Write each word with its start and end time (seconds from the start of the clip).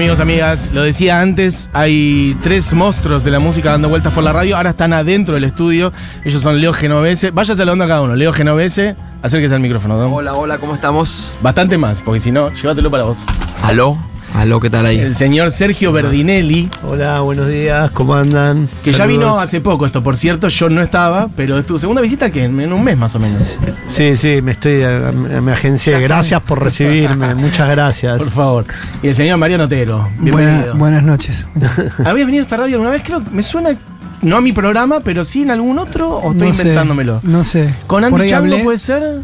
Amigos, 0.00 0.18
amigas, 0.20 0.72
lo 0.72 0.82
decía 0.82 1.20
antes, 1.20 1.68
hay 1.74 2.34
tres 2.42 2.72
monstruos 2.72 3.22
de 3.22 3.30
la 3.30 3.38
música 3.38 3.72
dando 3.72 3.90
vueltas 3.90 4.14
por 4.14 4.24
la 4.24 4.32
radio, 4.32 4.56
ahora 4.56 4.70
están 4.70 4.94
adentro 4.94 5.34
del 5.34 5.44
estudio. 5.44 5.92
Ellos 6.24 6.42
son 6.42 6.58
Leo 6.58 6.72
Genovese. 6.72 7.32
Vaya 7.32 7.54
saludando 7.54 7.84
a 7.84 7.86
cada 7.86 8.00
uno. 8.00 8.16
Leo 8.16 8.32
Genovese, 8.32 8.96
acérquese 9.20 9.54
al 9.54 9.60
micrófono, 9.60 9.98
Don. 9.98 10.10
Hola, 10.10 10.32
hola, 10.32 10.56
¿cómo 10.56 10.74
estamos? 10.74 11.36
Bastante 11.42 11.76
más, 11.76 12.00
porque 12.00 12.18
si 12.18 12.32
no, 12.32 12.50
llévatelo 12.50 12.90
para 12.90 13.02
vos. 13.02 13.26
Aló, 13.62 13.98
aló, 14.34 14.60
¿qué 14.60 14.70
tal 14.70 14.86
ahí? 14.86 14.98
El 14.98 15.14
señor 15.14 15.50
Sergio 15.50 15.92
Verdinelli, 15.92 16.70
Hola, 16.86 17.20
buenos 17.20 17.48
días, 17.48 17.90
¿cómo 17.90 18.14
andan? 18.14 18.68
que 18.84 18.92
ya 18.92 19.06
vino 19.06 19.38
hace 19.38 19.60
poco, 19.60 19.84
esto 19.86 20.02
por 20.02 20.16
cierto, 20.16 20.48
yo 20.48 20.68
no 20.68 20.80
estaba, 20.82 21.28
pero 21.36 21.58
es 21.58 21.66
tu 21.66 21.78
segunda 21.78 22.00
visita 22.00 22.30
que 22.30 22.44
en 22.44 22.72
un 22.72 22.84
mes 22.84 22.96
más 22.96 23.14
o 23.16 23.18
menos. 23.18 23.58
Sí, 23.86 24.16
sí, 24.16 24.40
me 24.42 24.52
estoy 24.52 24.82
a, 24.82 25.08
a 25.08 25.12
mi 25.12 25.50
agencia. 25.52 25.98
Gracias 25.98 26.40
por 26.42 26.62
recibirme, 26.62 27.34
muchas 27.34 27.68
gracias. 27.70 28.18
Por 28.18 28.30
favor. 28.30 28.64
Y 29.02 29.08
el 29.08 29.14
señor 29.14 29.36
Mariano 29.38 29.64
Otero, 29.64 30.08
Buena- 30.18 30.36
bienvenido. 30.38 30.74
buenas 30.76 31.02
noches. 31.02 31.46
¿Habías 32.04 32.26
venido 32.26 32.42
a 32.42 32.44
esta 32.44 32.56
radio 32.56 32.76
alguna 32.76 32.90
vez? 32.92 33.02
Creo 33.04 33.22
que 33.22 33.30
me 33.30 33.42
suena, 33.42 33.76
no 34.22 34.36
a 34.36 34.40
mi 34.40 34.52
programa, 34.52 35.00
pero 35.00 35.24
sí 35.24 35.42
en 35.42 35.50
algún 35.50 35.78
otro, 35.78 36.08
o 36.16 36.32
estoy 36.32 36.48
No 36.48 36.54
sé, 36.54 36.62
inventándomelo. 36.62 37.20
no 37.24 37.44
sé. 37.44 37.74
¿Con 37.86 38.04
Andy 38.04 38.28
Chango 38.28 38.44
hablé, 38.52 38.64
puede 38.64 38.78
ser? 38.78 39.20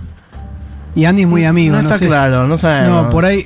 Y 0.94 1.04
Andy 1.04 1.22
es 1.22 1.28
muy 1.28 1.44
amigo. 1.44 1.76
no 1.76 1.82
No, 1.82 1.88
está 1.88 1.98
sé 1.98 2.04
si- 2.04 2.10
claro, 2.10 2.46
no 2.46 2.58
sabemos. 2.58 3.04
No, 3.04 3.10
por 3.10 3.24
ahí, 3.24 3.44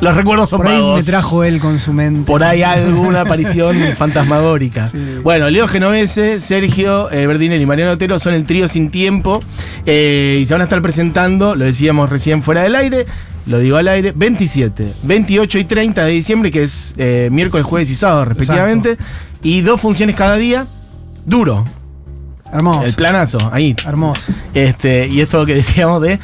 Los 0.00 0.14
recuerdos 0.14 0.50
son 0.50 0.58
por 0.58 0.68
ahí 0.68 0.74
vagos. 0.78 0.98
me 0.98 1.10
trajo 1.10 1.42
él 1.44 1.58
con 1.58 1.80
su 1.80 1.92
mente. 1.92 2.26
Por 2.26 2.44
ahí 2.44 2.62
alguna 2.62 3.22
aparición 3.22 3.76
fantasmagórica. 3.96 4.88
Sí. 4.90 4.98
Bueno, 5.22 5.48
Leo 5.48 5.66
Genovese, 5.66 6.40
Sergio 6.40 7.10
eh, 7.10 7.26
Verdinelli 7.26 7.62
y 7.62 7.66
Mariano 7.66 7.92
Otero 7.92 8.18
son 8.18 8.34
el 8.34 8.44
trío 8.44 8.68
sin 8.68 8.90
tiempo 8.90 9.42
eh, 9.86 10.38
y 10.40 10.44
se 10.46 10.52
van 10.54 10.60
a 10.60 10.64
estar 10.64 10.82
presentando, 10.82 11.54
lo 11.54 11.64
decíamos 11.64 12.10
recién 12.10 12.42
fuera 12.42 12.62
del 12.62 12.74
aire, 12.74 13.06
lo 13.46 13.58
digo 13.58 13.78
al 13.78 13.88
aire, 13.88 14.12
27, 14.14 14.92
28 15.02 15.58
y 15.58 15.64
30 15.64 16.04
de 16.04 16.10
diciembre, 16.12 16.50
que 16.50 16.64
es 16.64 16.92
eh, 16.98 17.28
miércoles, 17.32 17.64
jueves 17.64 17.88
y 17.90 17.94
sábado 17.94 18.26
respectivamente, 18.26 18.98
y 19.42 19.62
dos 19.62 19.80
funciones 19.80 20.14
cada 20.14 20.36
día, 20.36 20.66
duro, 21.24 21.64
Hermoso. 22.52 22.82
el 22.84 22.92
planazo, 22.94 23.38
ahí. 23.52 23.74
Hermoso. 23.86 24.30
Este, 24.52 25.06
y 25.08 25.20
esto 25.22 25.46
que 25.46 25.54
decíamos 25.54 26.02
de, 26.02 26.18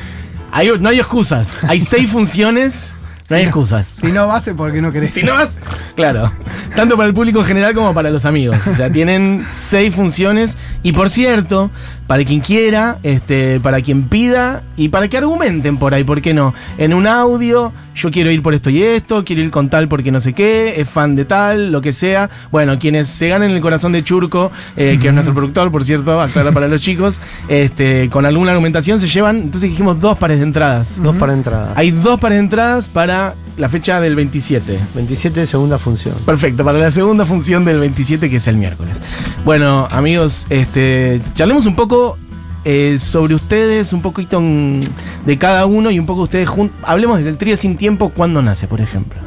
hay- 0.53 0.71
no 0.79 0.89
hay 0.91 0.99
excusas, 0.99 1.57
hay 1.67 1.81
seis 1.81 2.11
funciones, 2.11 2.99
no 3.33 3.39
hay 3.39 3.45
excusas. 3.45 3.87
Si 3.87 4.13
no 4.13 4.27
vas 4.27 4.47
es 4.47 4.55
porque 4.55 4.81
no 4.81 4.93
querés. 4.93 5.15
Si 5.15 5.23
no 5.23 5.33
vas, 5.33 5.59
claro. 5.95 6.33
Tanto 6.75 6.97
para 6.97 7.09
el 7.09 7.15
público 7.15 7.41
en 7.41 7.47
general 7.47 7.75
como 7.75 7.95
para 7.95 8.11
los 8.11 8.25
amigos. 8.27 8.67
O 8.67 8.75
sea, 8.75 8.91
tienen 8.91 9.47
seis 9.53 9.95
funciones. 9.95 10.59
Y 10.83 10.93
por 10.93 11.11
cierto, 11.11 11.71
para 12.07 12.25
quien 12.25 12.41
quiera, 12.41 12.99
este, 13.03 13.61
para 13.61 13.81
quien 13.81 14.09
pida 14.09 14.65
y 14.77 14.89
para 14.89 15.09
que 15.09 15.17
argumenten 15.17 15.79
por 15.79 15.95
ahí, 15.95 16.05
¿por 16.05 16.21
qué 16.21 16.35
no? 16.35 16.55
En 16.77 16.93
un 16.93 17.07
audio, 17.07 17.73
yo 17.95 18.11
quiero 18.11 18.31
ir 18.31 18.43
por 18.43 18.55
esto 18.55 18.71
y 18.71 18.83
esto, 18.83 19.25
quiero 19.25 19.43
ir 19.43 19.51
con 19.51 19.69
tal 19.69 19.89
porque 19.89 20.11
no 20.11 20.21
sé 20.21 20.33
qué, 20.33 20.81
es 20.81 20.89
fan 20.89 21.17
de 21.17 21.25
tal, 21.25 21.73
lo 21.73 21.81
que 21.81 21.93
sea. 21.93 22.29
Bueno, 22.51 22.79
quienes 22.79 23.09
se 23.09 23.29
ganen 23.29 23.51
el 23.53 23.61
corazón 23.61 23.93
de 23.93 24.05
Churco, 24.05 24.51
eh, 24.77 24.99
que 25.01 25.09
es 25.09 25.15
nuestro 25.15 25.35
productor, 25.35 25.71
por 25.71 25.85
cierto, 25.85 26.21
aclara 26.21 26.53
para 26.53 26.69
los 26.69 26.81
chicos, 26.81 27.21
este, 27.49 28.11
con 28.11 28.27
alguna 28.27 28.51
argumentación 28.51 29.01
se 29.01 29.09
llevan, 29.09 29.37
entonces 29.37 29.71
dijimos 29.71 30.01
dos 30.01 30.19
pares 30.19 30.39
de 30.39 30.45
entradas. 30.45 31.01
Dos 31.03 31.17
para 31.17 31.33
entrada. 31.33 31.73
Hay 31.77 31.93
dos 31.93 32.21
pares 32.21 32.37
de 32.37 32.45
entradas 32.45 32.89
para 32.89 33.35
la 33.57 33.69
fecha 33.69 34.01
del 34.01 34.17
27. 34.17 34.79
27 34.95 35.47
segunda 35.47 35.79
función. 35.79 36.15
Perfecto, 36.25 36.65
para 36.65 36.79
la 36.79 36.91
segunda 36.91 37.27
función 37.27 37.65
del 37.65 37.79
27, 37.81 38.29
que 38.31 38.37
es 38.37 38.47
el 38.47 38.57
miércoles. 38.57 38.97
Bueno, 39.45 39.87
amigos, 39.91 40.47
este, 40.51 41.21
charlemos 41.35 41.67
un 41.67 41.77
poco 41.77 42.19
eh, 42.65 42.99
sobre 43.01 43.35
ustedes, 43.35 43.93
un 43.93 44.03
poquito 44.03 44.41
de 44.41 45.39
cada 45.39 45.67
uno 45.67 45.91
y 45.91 45.99
un 45.99 46.07
poco 46.07 46.23
ustedes 46.23 46.49
juntos. 46.49 46.77
Hablemos 46.83 47.23
del 47.23 47.37
trío 47.37 47.57
sin 47.57 47.77
tiempo, 47.77 48.11
¿cuándo 48.11 48.41
nace, 48.43 48.67
por 48.69 48.81
ejemplo? 48.81 49.21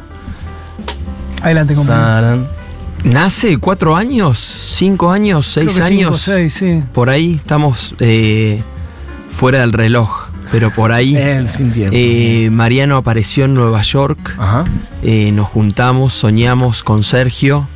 Adelante, 1.42 1.74
compañero. 1.74 2.48
¿Nace 3.04 3.58
cuatro 3.58 3.94
años? 3.94 4.38
¿Cinco 4.38 5.10
años? 5.10 5.52
Creo 5.54 5.70
¿Seis 5.70 5.76
que 5.80 5.94
cinco, 5.94 6.08
años? 6.08 6.20
seis, 6.20 6.54
sí. 6.54 6.82
Por 6.92 7.08
ahí 7.10 7.34
estamos 7.34 7.94
eh, 8.00 8.62
fuera 9.28 9.60
del 9.60 9.72
reloj, 9.72 10.30
pero 10.52 10.70
por 10.70 10.92
ahí 10.92 11.16
El 11.16 11.48
sin 11.48 11.72
tiempo. 11.72 11.96
eh, 11.98 12.48
Mariano 12.50 12.96
apareció 12.96 13.44
en 13.46 13.54
Nueva 13.54 13.82
York, 13.82 14.34
Ajá. 14.38 14.64
eh, 15.02 15.30
nos 15.32 15.48
juntamos, 15.48 16.12
soñamos 16.12 16.82
con 16.82 17.02
Sergio 17.02 17.68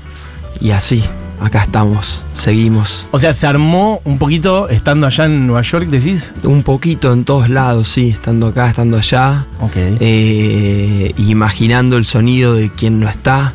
y 0.60 0.70
así, 0.72 1.02
acá 1.40 1.62
estamos, 1.62 2.24
seguimos. 2.34 3.08
O 3.12 3.18
sea, 3.18 3.32
se 3.32 3.46
armó 3.46 4.00
un 4.04 4.18
poquito 4.18 4.68
estando 4.68 5.06
allá 5.06 5.24
en 5.26 5.46
Nueva 5.46 5.62
York, 5.62 5.86
decís. 5.88 6.30
Un 6.44 6.62
poquito 6.62 7.12
en 7.12 7.24
todos 7.24 7.48
lados, 7.48 7.88
sí, 7.88 8.10
estando 8.10 8.48
acá, 8.48 8.68
estando 8.68 8.98
allá. 8.98 9.46
Ok. 9.60 9.72
eh, 9.76 11.12
imaginando 11.16 11.96
el 11.96 12.04
sonido 12.04 12.54
de 12.54 12.70
quien 12.70 13.00
no 13.00 13.08
está, 13.08 13.54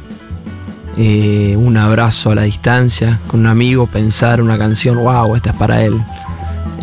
eh, 0.97 1.55
un 1.57 1.75
abrazo 1.77 2.31
a 2.31 2.35
la 2.35 2.43
distancia 2.43 3.19
con 3.27 3.41
un 3.41 3.47
amigo, 3.47 3.85
pensar 3.87 4.41
una 4.41 4.57
canción, 4.57 4.97
wow, 4.97 5.35
esta 5.35 5.49
es 5.51 5.55
para 5.57 5.83
él, 5.83 6.01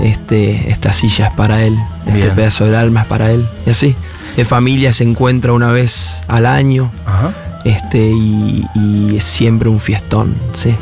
este, 0.00 0.70
esta 0.70 0.93
silla 0.93 1.26
es 1.29 1.32
para 1.34 1.62
él, 1.62 1.76
este 2.06 2.31
pedazo 2.31 2.64
del 2.64 2.75
alma 2.75 3.02
es 3.02 3.06
para 3.06 3.31
él, 3.31 3.46
y 3.67 3.70
así. 3.70 3.94
De 4.37 4.44
familia 4.44 4.93
se 4.93 5.05
encuentra 5.05 5.52
una 5.52 5.70
vez 5.73 6.23
al 6.29 6.46
año, 6.46 6.90
Ajá. 7.05 7.32
este, 7.64 7.99
y, 8.11 8.64
y 8.75 9.17
es 9.17 9.25
siempre 9.25 9.69
un 9.69 9.79
fiestón, 9.81 10.34
sí. 10.55 10.75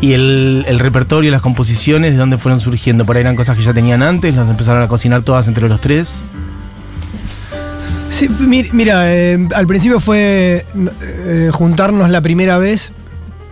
¿Y 0.00 0.12
el, 0.14 0.64
el 0.68 0.78
repertorio, 0.78 1.30
las 1.30 1.42
composiciones, 1.42 2.12
de 2.12 2.16
dónde 2.18 2.38
fueron 2.38 2.60
surgiendo? 2.60 3.04
¿Por 3.04 3.16
ahí 3.16 3.20
eran 3.20 3.36
cosas 3.36 3.56
que 3.56 3.62
ya 3.62 3.72
tenían 3.74 4.02
antes? 4.02 4.34
¿Las 4.34 4.48
empezaron 4.50 4.82
a 4.82 4.88
cocinar 4.88 5.22
todas 5.22 5.46
entre 5.48 5.68
los 5.68 5.80
tres? 5.80 6.20
Sí, 8.08 8.28
mi- 8.28 8.68
mira, 8.72 9.12
eh, 9.12 9.48
al 9.54 9.66
principio 9.66 9.98
fue 10.00 10.64
eh, 11.26 11.50
juntarnos 11.52 12.10
la 12.10 12.20
primera 12.20 12.58
vez 12.58 12.92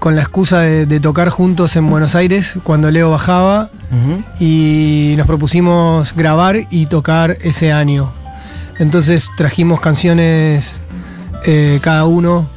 con 0.02 0.16
la 0.16 0.22
excusa 0.22 0.58
de, 0.62 0.84
de 0.84 0.99
tocar 0.99 1.28
juntos 1.28 1.76
en 1.76 1.88
Buenos 1.88 2.16
Aires 2.16 2.58
cuando 2.64 2.90
Leo 2.90 3.12
bajaba 3.12 3.70
y 4.40 5.14
nos 5.16 5.28
propusimos 5.28 6.12
grabar 6.16 6.56
y 6.70 6.87
tocar 6.87 7.37
ese 7.43 7.72
año. 7.72 8.12
Entonces 8.81 9.31
trajimos 9.37 9.81
canciones 9.81 10.82
eh, 11.44 11.78
cada 11.82 12.04
uno, 12.06 12.49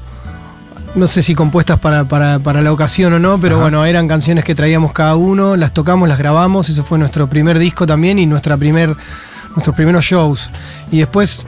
no 0.95 1.06
sé 1.06 1.21
si 1.21 1.36
compuestas 1.36 1.77
para, 1.80 2.06
para- 2.06 2.39
para 2.39 2.63
la 2.63 2.71
ocasión 2.74 3.13
o 3.13 3.19
no, 3.19 3.38
pero 3.38 3.57
Ajá. 3.57 3.62
bueno, 3.65 3.86
eran 3.86 4.07
canciones 4.07 4.44
que 4.44 4.56
traíamos 4.56 4.91
cada 4.91 5.15
uno, 5.15 5.56
las 5.56 5.71
tocamos, 5.71 6.09
las 6.09 6.18
grabamos, 6.18 6.68
eso 6.69 6.83
fue 6.83 6.98
nuestro 6.98 7.30
primer 7.30 7.59
disco 7.59 7.86
también 7.86 8.18
y 8.18 8.25
nuestra 8.25 8.57
primer, 8.57 8.95
nuestros 9.51 9.75
primeros 9.75 10.03
shows. 10.03 10.50
Y 10.91 10.98
después 10.98 11.45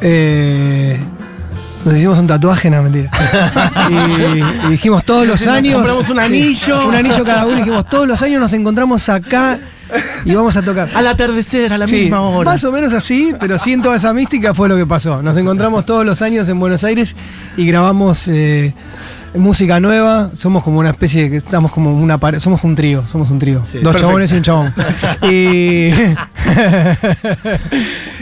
eh, 0.00 1.00
nos 1.86 1.94
hicimos 1.96 2.18
un 2.18 2.26
tatuaje, 2.26 2.68
no 2.68 2.82
mentira. 2.82 3.10
y, 3.88 4.66
y 4.66 4.70
dijimos 4.70 5.04
todos 5.04 5.26
los 5.26 5.46
años. 5.46 5.76
compramos 5.76 6.08
un 6.08 6.16
Sí, 6.16 6.22
anillo. 6.22 6.88
un 6.88 6.94
anillo 6.94 7.24
cada 7.24 7.46
uno 7.46 7.56
dijimos 7.56 7.88
todos 7.88 8.06
los 8.06 8.20
años 8.22 8.40
nos 8.40 8.52
encontramos 8.52 9.08
acá 9.08 9.58
y 10.24 10.34
vamos 10.34 10.56
a 10.56 10.62
tocar. 10.62 10.88
Al 10.94 11.06
atardecer, 11.06 11.72
a 11.72 11.78
la 11.78 11.86
Sí, 11.86 11.94
misma 11.96 12.20
hora. 12.22 12.50
Más 12.50 12.64
o 12.64 12.72
menos 12.72 12.92
así, 12.92 13.32
pero 13.38 13.56
sí 13.58 13.72
en 13.72 13.82
toda 13.82 13.96
esa 13.96 14.12
mística 14.12 14.52
fue 14.52 14.68
lo 14.68 14.76
que 14.76 14.84
pasó. 14.84 15.22
Nos 15.22 15.36
encontramos 15.36 15.86
todos 15.86 16.04
los 16.04 16.22
años 16.22 16.48
en 16.48 16.58
Buenos 16.58 16.82
Aires 16.82 17.14
y 17.56 17.66
grabamos 17.66 18.26
eh, 18.28 18.74
música 19.34 19.80
nueva. 19.80 20.30
Somos 20.34 20.62
como 20.64 20.78
una 20.78 20.90
especie 20.90 21.24
de 21.24 21.30
que 21.30 21.36
estamos 21.36 21.72
como 21.72 21.92
una 21.92 22.18
pared, 22.18 22.38
somos 22.38 22.62
un 22.64 22.74
trío, 22.74 23.06
somos 23.06 23.30
un 23.30 23.38
trío. 23.38 23.60
Dos 23.60 23.70
perfecto. 23.70 23.98
chabones 23.98 24.32
y 24.32 24.36
un 24.36 24.42
chabón. 24.42 24.74
y 25.30 25.90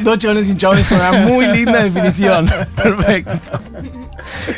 Dos 0.02 0.18
chabones 0.18 0.48
y 0.48 0.52
un 0.52 0.58
chabón 0.58 0.78
es 0.78 0.90
una 0.90 1.12
muy 1.12 1.46
linda 1.46 1.82
definición. 1.82 2.50
Perfecto. 2.76 3.32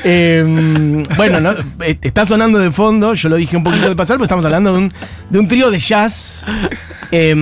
Eh, 0.04 1.02
bueno, 1.16 1.40
no, 1.40 1.52
eh, 1.80 1.98
está 2.00 2.24
sonando 2.24 2.58
de 2.58 2.70
fondo, 2.70 3.14
yo 3.14 3.28
lo 3.28 3.36
dije 3.36 3.56
un 3.56 3.64
poquito 3.64 3.88
de 3.88 3.96
pasar, 3.96 4.16
pero 4.16 4.24
estamos 4.24 4.44
hablando 4.44 4.72
de 4.72 4.78
un, 4.78 4.92
de 5.30 5.38
un 5.38 5.48
trío 5.48 5.70
de 5.70 5.78
jazz, 5.78 6.44
eh, 7.10 7.34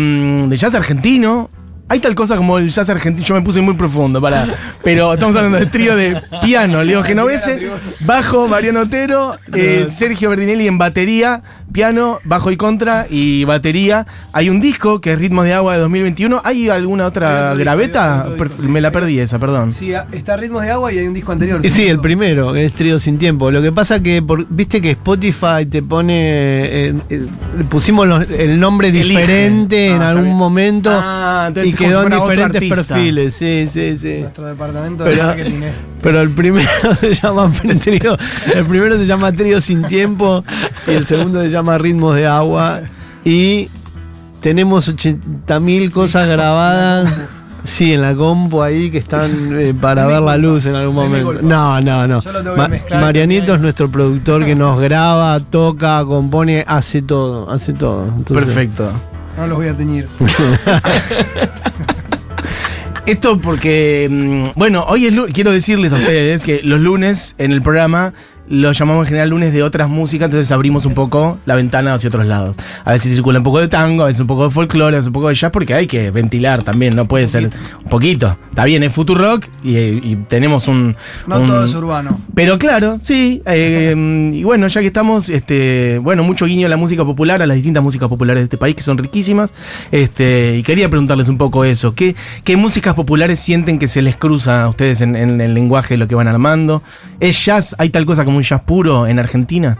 de 0.49 0.57
jazz 0.57 0.75
argentino. 0.75 1.51
Hay 1.87 2.01
tal 2.01 2.15
cosa 2.15 2.37
como 2.37 2.59
el 2.59 2.71
jazz 2.71 2.89
argentino, 2.89 3.27
yo 3.27 3.35
me 3.35 3.43
puse 3.43 3.61
muy 3.61 3.75
profundo, 3.75 4.21
para, 4.21 4.55
pero 4.83 5.13
estamos 5.13 5.37
hablando 5.37 5.59
de 5.59 5.67
trío 5.67 5.95
de 5.95 6.21
piano, 6.41 6.83
Leo 6.83 7.03
Genovese, 7.05 7.71
bajo, 8.01 8.49
Mariano 8.49 8.81
Otero, 8.81 9.37
eh, 9.53 9.87
Sergio 9.87 10.31
Verdinelli 10.31 10.67
en 10.67 10.79
batería, 10.79 11.43
piano, 11.75 12.21
bajo 12.25 12.53
y 12.53 12.57
contra 12.57 13.07
y 13.11 13.43
batería. 13.45 14.07
Hay 14.33 14.49
un 14.49 14.61
disco 14.61 15.01
que 15.01 15.13
es 15.13 15.19
Ritmos 15.19 15.45
de 15.45 15.53
Agua 15.55 15.75
de 15.75 15.81
2021. 15.81 16.41
¿Hay 16.45 16.69
alguna 16.71 17.05
otra 17.07 17.55
graveta? 17.57 18.29
disco, 18.31 18.63
Me 18.63 18.81
la 18.81 18.91
sí. 18.91 18.93
perdí 18.95 19.19
esa, 19.19 19.41
perdón. 19.41 19.73
sí, 19.73 19.93
está 20.13 20.37
Ritmos 20.37 20.63
de 20.63 20.71
Agua 20.71 20.93
y 20.93 20.99
hay 20.99 21.07
un 21.09 21.15
disco 21.15 21.33
anterior. 21.33 21.61
Sí, 21.69 21.87
el 21.89 21.99
primero, 21.99 22.53
que 22.53 22.65
es 22.65 22.73
Trío 22.75 22.99
Sin 23.01 23.19
Tiempo. 23.19 23.51
Lo 23.51 23.61
que 23.61 23.73
pasa 23.73 24.01
que, 24.01 24.23
por- 24.23 24.47
viste 24.49 24.81
que 24.81 24.93
Spotify 24.93 25.67
te 25.69 25.83
pone. 25.83 26.15
eh, 26.15 26.95
eh, 27.11 27.27
le 27.59 27.65
pusimos 27.65 28.07
los- 28.07 28.25
el 28.31 28.61
nombre 28.61 28.89
Elige. 28.91 29.09
diferente 29.09 29.89
Ah, 29.89 29.91
en 29.91 29.95
está 29.95 30.09
algún 30.11 30.25
bien. 30.27 30.37
momento 30.37 30.91
Ah, 30.93 31.45
entonces 31.49 31.75
y 31.75 31.77
quedó 31.77 32.05
en 32.05 32.11
diferentes 32.11 32.63
perfiles. 32.69 33.35
Sí, 33.35 33.67
sí, 33.69 33.99
sí. 33.99 34.19
Nuestro 34.21 34.47
departamento 34.47 35.03
de 35.03 35.11
Pero, 35.11 35.25
marketing 35.25 35.63
es. 35.63 35.77
Pero 36.05 36.21
el 36.21 36.31
primero 36.35 36.69
se 37.01 37.15
llama 37.15 37.51
trío, 37.83 38.17
el 38.55 38.65
primero 38.67 38.97
se 38.97 39.07
llama 39.07 39.33
Trío 39.33 39.61
Sin 39.61 39.83
Tiempo 39.89 40.45
y 40.87 40.91
el 40.93 41.05
segundo 41.07 41.43
se 41.43 41.51
llama 41.51 41.79
Ritmos 41.79 42.15
de 42.15 42.27
Agua 42.27 42.83
y 43.25 43.69
tenemos 44.41 44.95
80.000 44.95 45.91
cosas 45.91 46.29
grabadas 46.29 47.13
Sí, 47.67 47.95
en 47.95 48.03
la 48.03 48.15
compu 48.15 48.61
ahí 48.63 48.91
que 48.91 48.99
están 48.99 49.59
eh, 49.59 49.73
para 49.73 50.07
ver 50.07 50.21
la 50.21 50.37
luz 50.37 50.67
en 50.67 50.75
algún 50.75 50.97
momento. 50.97 51.33
No, 51.41 51.81
no, 51.81 52.07
no. 52.07 52.21
Yo 52.21 52.31
lo 52.31 52.41
tengo 52.43 52.57
que 52.57 52.61
Ma- 52.61 52.69
mezclar, 52.69 53.01
Marianito 53.01 53.55
es 53.55 53.61
nuestro 53.63 53.91
productor 53.91 54.45
que 54.45 54.55
nos 54.55 54.79
graba, 54.79 55.41
toca, 55.41 56.05
compone, 56.05 56.63
hace 56.69 57.01
todo, 57.01 57.51
hace 57.51 57.73
todo. 57.73 58.05
Entonces, 58.19 58.45
Perfecto. 58.45 58.91
No 59.39 59.47
los 59.47 59.57
voy 59.57 59.69
a 59.69 59.75
teñir. 59.75 60.07
Esto 63.07 63.39
porque, 63.39 64.09
mm, 64.11 64.59
bueno, 64.59 64.87
hoy 64.89 65.05
es 65.05 65.15
quiero 65.35 65.53
decirles 65.53 65.93
a 65.93 65.97
ustedes 65.97 66.43
que 66.43 66.63
los 66.63 66.81
lunes 66.81 67.35
en 67.37 67.53
el 67.53 67.61
programa 67.61 68.15
lo 68.49 68.73
llamamos 68.73 69.05
en 69.05 69.09
general 69.09 69.31
lunes 69.31 69.53
de 69.53 69.63
otras 69.63 69.89
músicas, 69.89 70.27
entonces 70.27 70.51
abrimos 70.53 70.85
un 70.87 70.95
poco 70.95 71.39
la 71.47 71.55
ventana 71.55 71.95
hacia 71.95 72.09
otros 72.09 72.27
lados. 72.27 72.57
A 72.85 72.93
veces 72.93 73.13
circula 73.13 73.39
un 73.39 73.45
poco 73.45 73.61
de 73.61 73.69
tango, 73.69 74.03
a 74.03 74.07
veces 74.07 74.21
un 74.21 74.27
poco 74.27 74.45
de 74.45 74.51
folclore, 74.51 74.97
a 74.97 74.99
veces 74.99 75.07
un 75.09 75.13
poco 75.15 75.29
de 75.29 75.35
jazz, 75.35 75.51
porque 75.51 75.75
hay 75.75 75.87
que 75.87 76.11
ventilar 76.11 76.63
también, 76.63 76.95
no 76.95 77.07
puede 77.09 77.27
ser 77.27 77.51
un 77.83 77.91
poquito. 77.91 78.37
Está 78.51 78.65
bien, 78.67 78.83
es 78.83 78.93
Futurock 78.93 79.47
y, 79.63 79.77
y 79.77 80.25
tenemos 80.29 80.69
un... 80.69 80.95
No 81.27 81.41
un- 81.41 81.47
todo 81.47 81.65
es 81.65 81.75
urbano. 81.75 82.21
Pero 82.35 82.59
claro, 82.59 82.99
sí. 83.03 83.43
eh, 83.47 84.31
y 84.35 84.45
bueno, 84.45 84.67
ya 84.69 84.81
que 84.81 84.87
estamos, 84.89 85.29
este, 85.29 85.99
bueno, 86.03 86.23
mucho 86.23 86.47
guiño 86.47 86.67
a 86.67 86.71
la 86.71 86.77
música 86.77 87.05
popular, 87.05 87.43
a 87.43 87.47
las 87.47 87.57
distintas 87.57 87.83
músicas 87.83 88.09
populares 88.09 88.43
de 88.43 88.45
este 88.45 88.59
país, 88.59 88.75
que 88.75 88.83
son 88.83 88.99
riquísimas. 88.99 89.53
Este, 89.91 90.57
y 90.59 90.63
quería 90.63 90.89
preguntarles 90.89 91.29
un 91.29 91.39
poco 91.39 91.65
eso. 91.65 91.95
¿Qué, 91.95 92.15
qué 92.45 92.57
músicas 92.57 92.95
populares 92.95 93.39
sienten 93.39 93.79
que 93.79 93.89
se 93.89 94.03
les 94.03 94.17
cruza 94.17 94.65
a 94.65 94.69
ustedes 94.69 95.01
en, 95.01 95.17
en 95.17 95.41
el 95.41 95.55
lenguaje 95.55 95.95
de 95.95 95.99
lo 95.99 96.09
que 96.09 96.15
van 96.15 96.29
armando? 96.29 96.83
¿Es 97.21 97.45
jazz? 97.45 97.75
¿Hay 97.79 97.91
tal 97.91 98.05
cosa 98.07 98.25
como 98.25 98.34
un 98.37 98.43
jazz 98.43 98.63
puro 98.63 99.07
en 99.07 99.19
Argentina? 99.19 99.79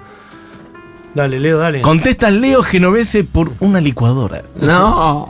Dale, 1.15 1.39
Leo, 1.39 1.59
dale. 1.59 1.81
Contesta 1.81 2.31
Leo 2.31 2.63
Genovese 2.63 3.23
por 3.25 3.53
una 3.61 3.81
licuadora. 3.81 4.43
No. 4.61 5.29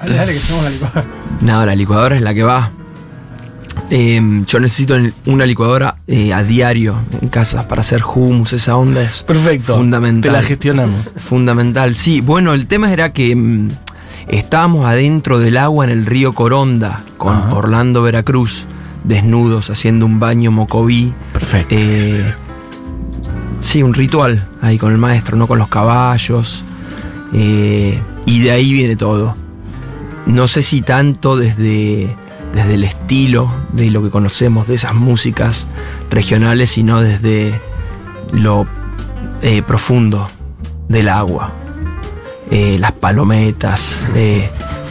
Dale, 0.00 0.14
dale, 0.16 0.32
que 0.34 0.38
somos 0.38 0.64
la 0.64 0.70
licuadora. 0.70 1.04
No, 1.40 1.66
la 1.66 1.74
licuadora 1.74 2.16
es 2.16 2.22
la 2.22 2.32
que 2.34 2.42
va. 2.42 2.70
Eh, 3.90 4.20
yo 4.46 4.60
necesito 4.60 4.96
una 5.26 5.44
licuadora 5.46 5.96
eh, 6.06 6.32
a 6.32 6.42
diario 6.42 6.96
en 7.20 7.28
casa 7.28 7.66
para 7.68 7.80
hacer 7.80 8.02
hummus, 8.04 8.52
esa 8.52 8.76
onda 8.76 9.02
es 9.02 9.22
Perfecto. 9.22 9.76
Fundamental. 9.76 10.30
Te 10.30 10.36
la 10.36 10.42
gestionamos. 10.42 11.14
fundamental. 11.18 11.94
Sí, 11.94 12.20
bueno, 12.20 12.52
el 12.52 12.66
tema 12.66 12.92
era 12.92 13.12
que 13.12 13.34
mm, 13.34 13.68
estábamos 14.28 14.86
adentro 14.86 15.38
del 15.38 15.56
agua 15.56 15.84
en 15.84 15.90
el 15.90 16.06
río 16.06 16.32
Coronda 16.34 17.02
con 17.18 17.34
Ajá. 17.36 17.54
Orlando 17.54 18.02
Veracruz, 18.02 18.66
desnudos, 19.04 19.70
haciendo 19.70 20.06
un 20.06 20.20
baño 20.20 20.50
mocoví. 20.50 21.12
Perfecto. 21.32 21.74
Eh, 21.78 22.34
sí, 23.60 23.82
un 23.82 23.94
ritual 23.94 24.48
ahí 24.60 24.78
con 24.78 24.92
el 24.92 24.98
maestro, 24.98 25.36
no 25.36 25.46
con 25.46 25.58
los 25.58 25.68
caballos. 25.68 26.64
Eh, 27.32 28.00
y 28.26 28.40
de 28.42 28.50
ahí 28.50 28.72
viene 28.72 28.96
todo. 28.96 29.34
No 30.26 30.46
sé 30.46 30.62
si 30.62 30.82
tanto 30.82 31.36
desde, 31.36 32.14
desde 32.54 32.74
el 32.74 32.84
estilo 32.84 33.52
de 33.72 33.90
lo 33.90 34.02
que 34.02 34.10
conocemos 34.10 34.68
de 34.68 34.74
esas 34.74 34.94
músicas 34.94 35.66
regionales, 36.10 36.70
sino 36.70 37.00
desde 37.00 37.60
lo 38.32 38.66
eh, 39.42 39.62
profundo 39.62 40.28
del 40.88 41.08
agua. 41.08 41.54
Eh, 42.50 42.76
las 42.78 42.92
palometas, 42.92 44.04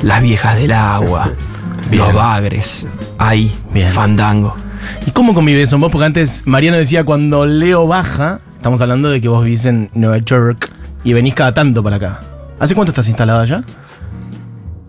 las 0.02 0.22
viejas 0.22 0.58
del 0.58 0.72
agua. 0.72 1.32
Los 1.98 2.14
bagres. 2.14 2.88
Ahí, 3.18 3.52
Bien. 3.74 3.90
fandango. 3.92 4.56
¿Y 5.06 5.12
cómo 5.12 5.34
convives 5.34 5.70
con 5.72 5.82
vos? 5.82 5.92
Porque 5.92 6.06
antes 6.06 6.44
Mariano 6.46 6.78
decía 6.78 7.04
cuando 7.04 7.46
Leo 7.46 7.88
baja, 7.88 8.40
estamos 8.56 8.82
hablando 8.82 9.10
de 9.10 9.22
que 9.22 9.28
vos 9.28 9.44
vivís 9.44 9.66
en 9.66 9.90
Nueva 9.94 10.18
York 10.20 10.72
y 11.04 11.14
venís 11.14 11.34
cada 11.36 11.54
tanto 11.54 11.84
para 11.84 11.98
acá. 11.98 12.20
¿Hace 12.60 12.76
cuánto 12.76 12.92
estás 12.92 13.08
instalado 13.08 13.42
allá? 13.42 13.64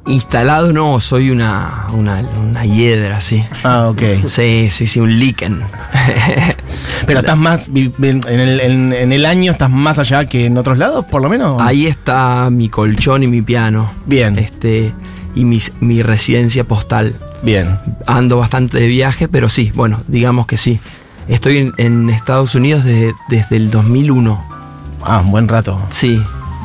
Instalado 0.05 0.73
no, 0.73 0.99
soy 0.99 1.31
una, 1.31 1.87
una, 1.93 2.21
una 2.21 2.65
hiedra, 2.65 3.21
sí. 3.21 3.45
Ah, 3.63 3.87
ok. 3.89 4.03
Sí, 4.27 4.69
sí, 4.69 4.87
sí, 4.89 4.99
un 4.99 5.17
líquen. 5.19 5.61
Pero 7.07 7.21
estás 7.21 7.37
más, 7.37 7.69
en 7.69 8.25
el, 8.41 8.61
en- 8.61 8.93
en 8.93 9.13
el 9.13 9.25
año 9.25 9.53
estás 9.53 9.71
más 9.71 10.01
allá 10.01 10.25
que 10.27 10.47
en 10.47 10.59
otros 10.59 10.77
lados, 10.77 11.05
por 11.05 11.23
lo 11.23 11.29
menos. 11.29 11.63
Ahí 11.63 11.87
está 11.87 12.49
mi 12.51 12.69
colchón 12.69 13.23
y 13.23 13.29
mi 13.29 13.43
piano. 13.43 13.91
Bien, 14.07 14.37
Este, 14.39 14.93
y 15.35 15.45
mis- 15.45 15.73
mi 15.81 16.03
residencia 16.03 16.65
postal. 16.65 17.17
bien. 17.43 17.79
Ando 18.07 18.39
bastante 18.39 18.79
de 18.79 18.87
viaje, 18.87 19.29
pero 19.29 19.49
sí, 19.49 19.73
bueno, 19.75 20.03
digamos 20.09 20.47
que 20.47 20.57
sí. 20.57 20.81
Estoy 21.29 21.59
en, 21.59 21.73
en 21.79 22.11
Estados 22.11 22.55
Unidos 22.55 22.85
desde, 22.85 23.15
desde 23.29 23.57
el 23.57 23.71
2001. 23.71 24.45
Ah, 25.05 25.21
un 25.25 25.31
buen 25.31 25.49
rato. 25.49 25.81
Sí. 25.91 26.21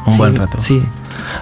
Un 0.05 0.11
sí, 0.13 0.17
buen 0.17 0.35
rato. 0.35 0.57
Sí. 0.59 0.81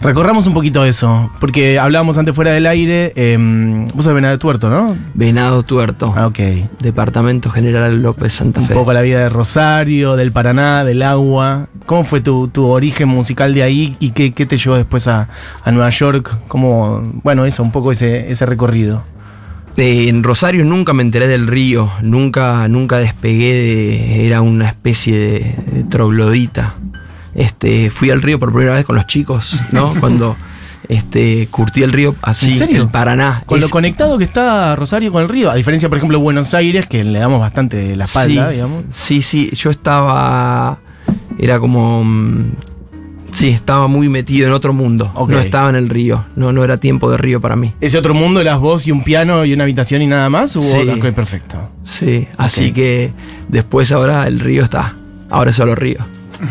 Recorramos 0.02 0.48
un 0.48 0.54
poquito 0.54 0.86
eso, 0.86 1.32
porque 1.40 1.80
hablábamos 1.80 2.18
antes 2.18 2.36
fuera 2.36 2.52
del 2.52 2.66
aire. 2.68 3.14
em, 3.16 3.88
vos 3.88 4.06
sos 4.06 4.14
Venado 4.14 4.38
Tuerto, 4.40 4.70
¿no? 4.70 4.96
Venado 5.14 5.64
Tuerto. 5.64 6.14
Ah, 6.16 6.28
ok. 6.28 6.40
Departamento 6.80 7.50
General 7.50 8.02
López 8.02 8.34
Santa 8.34 8.62
Un 8.62 8.68
Fe. 8.68 8.74
poco 8.74 8.94
la 8.94 9.02
vida 9.02 9.20
de 9.20 9.30
Rosario, 9.30 10.16
del 10.16 10.32
Paraná, 10.32 10.84
del 10.84 11.02
agua. 11.02 11.68
¿Cómo 11.86 12.04
fue 12.04 12.22
tu, 12.22 12.48
tu 12.48 12.66
origen 12.68 13.08
musical 13.08 13.54
de 13.54 13.64
ahí 13.64 13.96
y 14.00 14.12
qué, 14.12 14.34
qué 14.34 14.46
te 14.46 14.58
llevó 14.58 14.76
después 14.76 15.08
a, 15.08 15.30
a 15.64 15.72
Nueva 15.72 15.90
York? 15.90 16.38
¿Cómo, 16.48 17.02
bueno, 17.24 17.46
eso, 17.46 17.64
un 17.64 17.72
poco 17.72 17.92
ese, 17.92 18.32
ese 18.32 18.46
recorrido. 18.46 19.04
Eh, 19.78 20.08
en 20.08 20.24
Rosario 20.24 20.64
nunca 20.64 20.94
me 20.94 21.04
enteré 21.04 21.28
del 21.28 21.48
río, 21.48 21.92
nunca, 22.02 22.68
nunca 22.70 22.98
despegué 22.98 23.54
de. 23.54 24.26
Era 24.26 24.42
una 24.42 24.68
especie 24.70 25.18
de, 25.18 25.56
de 25.74 25.84
troglodita. 25.84 26.76
Este, 27.36 27.90
fui 27.90 28.10
al 28.10 28.22
río 28.22 28.40
por 28.40 28.52
primera 28.54 28.74
vez 28.74 28.86
con 28.86 28.96
los 28.96 29.06
chicos, 29.08 29.60
¿no? 29.72 29.94
Cuando 30.00 30.36
este, 30.88 31.48
curtí 31.52 31.84
el 31.84 31.92
río 31.92 32.16
así, 32.22 32.54
¿En 32.54 32.58
serio? 32.58 32.82
el 32.84 32.88
Paraná. 32.90 33.44
Con 33.46 33.60
lo 33.60 33.70
conectado 33.70 34.18
que 34.18 34.24
está 34.24 34.76
Rosario 34.76 35.12
con 35.12 35.22
el 35.24 35.30
río, 35.30 35.52
a 35.52 35.56
diferencia, 35.56 35.90
por 35.90 35.98
ejemplo, 35.98 36.18
de 36.18 36.24
Buenos 36.24 36.54
Aires, 36.54 36.88
que 36.88 37.04
le 37.04 37.20
damos 37.20 37.40
bastante 37.40 37.96
la 37.96 38.06
espalda, 38.06 38.48
sí, 38.50 38.54
digamos. 38.56 38.84
Sí, 38.90 39.22
sí, 39.22 39.52
yo 39.54 39.70
estaba. 39.70 40.80
Era 41.38 41.60
como. 41.60 42.04
mm, 42.04 42.52
Sí, 43.32 43.50
estaba 43.50 43.88
muy 43.88 44.08
metido 44.08 44.48
en 44.48 44.54
otro 44.54 44.72
mundo. 44.72 45.12
No 45.28 45.38
estaba 45.40 45.68
en 45.70 45.76
el 45.76 45.90
río. 45.90 46.24
No, 46.38 46.54
no 46.54 46.64
era 46.64 46.78
tiempo 46.78 47.12
de 47.12 47.18
río 47.18 47.42
para 47.42 47.58
mí. 47.58 47.74
Ese 47.82 47.98
otro 47.98 48.14
mundo, 48.14 48.42
las 48.46 48.62
voz 48.62 48.88
y 48.88 48.92
un 48.92 49.04
piano 49.04 49.44
y 49.44 49.52
una 49.52 49.64
habitación 49.66 50.02
y 50.02 50.08
nada 50.08 50.30
más, 50.30 50.56
¿o 50.56 50.62
Sí. 50.62 50.88
perfecto. 51.14 51.70
Sí, 51.84 52.30
así 52.38 52.72
que 52.72 53.12
después 53.50 53.92
ahora 53.92 54.26
el 54.28 54.40
río 54.40 54.64
está. 54.64 54.96
Ahora 55.30 55.50
es 55.50 55.58
solo 55.58 55.76
río. 55.76 55.98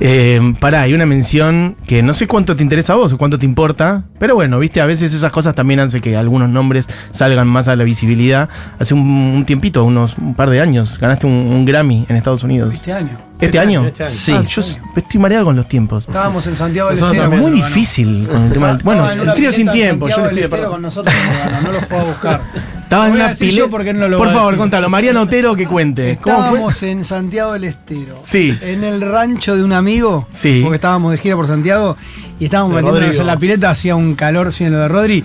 Eh, 0.00 0.54
pará, 0.60 0.82
hay 0.82 0.94
una 0.94 1.06
mención 1.06 1.76
que 1.86 2.02
no 2.02 2.12
sé 2.12 2.28
cuánto 2.28 2.54
te 2.54 2.62
interesa 2.62 2.92
a 2.92 2.96
vos 2.96 3.12
o 3.12 3.18
cuánto 3.18 3.36
te 3.36 3.44
importa, 3.44 4.04
pero 4.20 4.36
bueno, 4.36 4.58
viste, 4.60 4.80
a 4.80 4.86
veces 4.86 5.12
esas 5.12 5.32
cosas 5.32 5.56
también 5.56 5.80
hacen 5.80 6.00
que 6.00 6.16
algunos 6.16 6.48
nombres 6.48 6.88
salgan 7.10 7.48
más 7.48 7.66
a 7.66 7.74
la 7.74 7.82
visibilidad. 7.82 8.48
Hace 8.78 8.94
un, 8.94 9.44
tiempito, 9.44 9.84
unos 9.84 10.16
un 10.18 10.34
par 10.34 10.50
de 10.50 10.60
años, 10.60 10.98
ganaste 11.00 11.26
un, 11.26 11.32
un 11.32 11.64
Grammy 11.64 12.06
en 12.08 12.16
Estados 12.16 12.44
Unidos. 12.44 12.74
Este 12.74 12.92
año. 12.92 13.27
¿Este 13.40 13.58
año? 13.58 13.84
este 13.86 14.02
año. 14.04 14.12
Sí. 14.12 14.32
Ah, 14.32 14.42
yo 14.48 14.60
s- 14.62 14.80
estoy 14.96 15.20
mareado 15.20 15.44
con 15.44 15.54
los 15.56 15.68
tiempos. 15.68 16.04
Estábamos 16.08 16.46
en 16.46 16.56
Santiago 16.56 16.88
del 16.90 16.98
Nosotros 16.98 17.22
Estero. 17.24 17.36
Es 17.36 17.40
muy 17.50 17.60
difícil 17.60 18.28
con 18.28 18.42
el 18.42 18.52
tema 18.52 18.68
del. 18.68 18.82
Bueno, 18.82 19.10
en 19.10 19.20
el 19.20 19.34
trío 19.34 19.52
sin 19.52 19.70
tiempo, 19.70 20.08
yo 20.08 20.14
Santiago 20.16 20.34
les 20.34 20.50
del 20.50 20.58
pido 20.60 20.70
con 20.70 20.82
nosotros 20.82 21.14
no 21.62 21.72
lo 21.72 21.80
fue 21.82 21.98
a 21.98 22.02
buscar. 22.04 22.42
Estaba 22.82 23.06
en 23.08 23.12
una 23.14 23.28
pileta. 23.34 23.56
yo 23.56 23.92
no 23.92 24.08
lo 24.08 24.18
Por 24.18 24.28
favor, 24.28 24.44
decir. 24.46 24.58
contalo. 24.58 24.88
Mariano 24.88 25.22
Otero 25.22 25.54
que 25.54 25.66
cuente. 25.66 26.18
¿Cómo 26.22 26.36
fue? 26.36 26.44
Estábamos 26.46 26.82
en 26.82 27.04
Santiago 27.04 27.52
del 27.52 27.64
Estero. 27.64 28.18
Sí. 28.22 28.56
En 28.62 28.82
el 28.82 29.00
rancho 29.02 29.54
de 29.56 29.62
un 29.62 29.72
amigo. 29.72 30.26
Sí. 30.30 30.60
Porque 30.62 30.76
estábamos 30.76 31.12
de 31.12 31.18
gira 31.18 31.36
por 31.36 31.46
Santiago 31.46 31.96
y 32.40 32.44
estábamos 32.46 32.74
metiéndonos 32.74 33.18
en 33.18 33.26
la 33.26 33.36
pileta. 33.36 33.70
Hacía 33.70 33.94
un 33.94 34.14
calor, 34.14 34.52
sí, 34.52 34.64
en 34.64 34.72
lo 34.72 34.78
de 34.80 34.88
Rodri. 34.88 35.24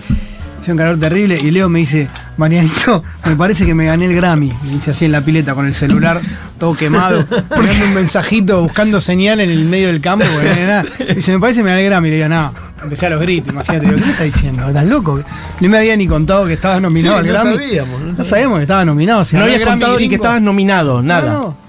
Hacía 0.64 0.72
un 0.72 0.78
calor 0.78 0.98
terrible. 0.98 1.38
Y 1.38 1.50
Leo 1.50 1.68
me 1.68 1.80
dice, 1.80 2.08
Marianito, 2.38 3.04
me 3.26 3.36
parece 3.36 3.66
que 3.66 3.74
me 3.74 3.84
gané 3.84 4.06
el 4.06 4.14
Grammy. 4.14 4.50
Me 4.62 4.70
dice 4.70 4.92
así 4.92 5.04
en 5.04 5.12
la 5.12 5.20
pileta 5.20 5.54
con 5.54 5.66
el 5.66 5.74
celular 5.74 6.18
todo 6.58 6.72
quemado. 6.72 7.22
Poniendo 7.54 7.84
un 7.84 7.92
mensajito, 7.92 8.62
buscando 8.62 8.98
señal 8.98 9.40
en 9.40 9.50
el 9.50 9.66
medio 9.66 9.88
del 9.88 10.00
campo. 10.00 10.24
porque 10.32 10.48
no 10.48 10.66
nada. 10.66 10.84
Dice, 11.14 11.32
me 11.32 11.38
parece 11.38 11.60
que 11.60 11.64
me 11.64 11.70
gané 11.70 11.82
el 11.82 11.90
Grammy. 11.90 12.08
Le 12.08 12.16
digo, 12.16 12.28
no. 12.30 12.54
Empecé 12.82 13.04
a 13.04 13.10
los 13.10 13.20
gritos, 13.20 13.52
imagínate. 13.52 13.84
Digo, 13.84 13.98
¿qué 13.98 14.04
me 14.06 14.10
estás 14.12 14.24
diciendo? 14.24 14.66
¿Estás 14.68 14.86
loco? 14.86 15.22
No 15.60 15.68
me 15.68 15.76
había 15.76 15.96
ni 15.98 16.06
contado 16.06 16.46
que 16.46 16.54
estaba 16.54 16.80
nominado 16.80 17.16
Sí, 17.16 17.20
al 17.20 17.26
no 17.26 17.32
Grammy. 17.34 17.52
sabíamos, 17.56 18.00
¿no? 18.00 18.12
No 18.14 18.24
sabíamos 18.24 18.56
que 18.56 18.62
estaba 18.62 18.84
nominado. 18.86 19.22
No 19.32 19.38
el 19.38 19.52
había 19.54 19.66
contado 19.66 19.98
ni 20.00 20.08
que 20.08 20.14
estabas 20.14 20.40
nominado, 20.40 21.02
nada. 21.02 21.30
No, 21.34 21.40
no. 21.40 21.63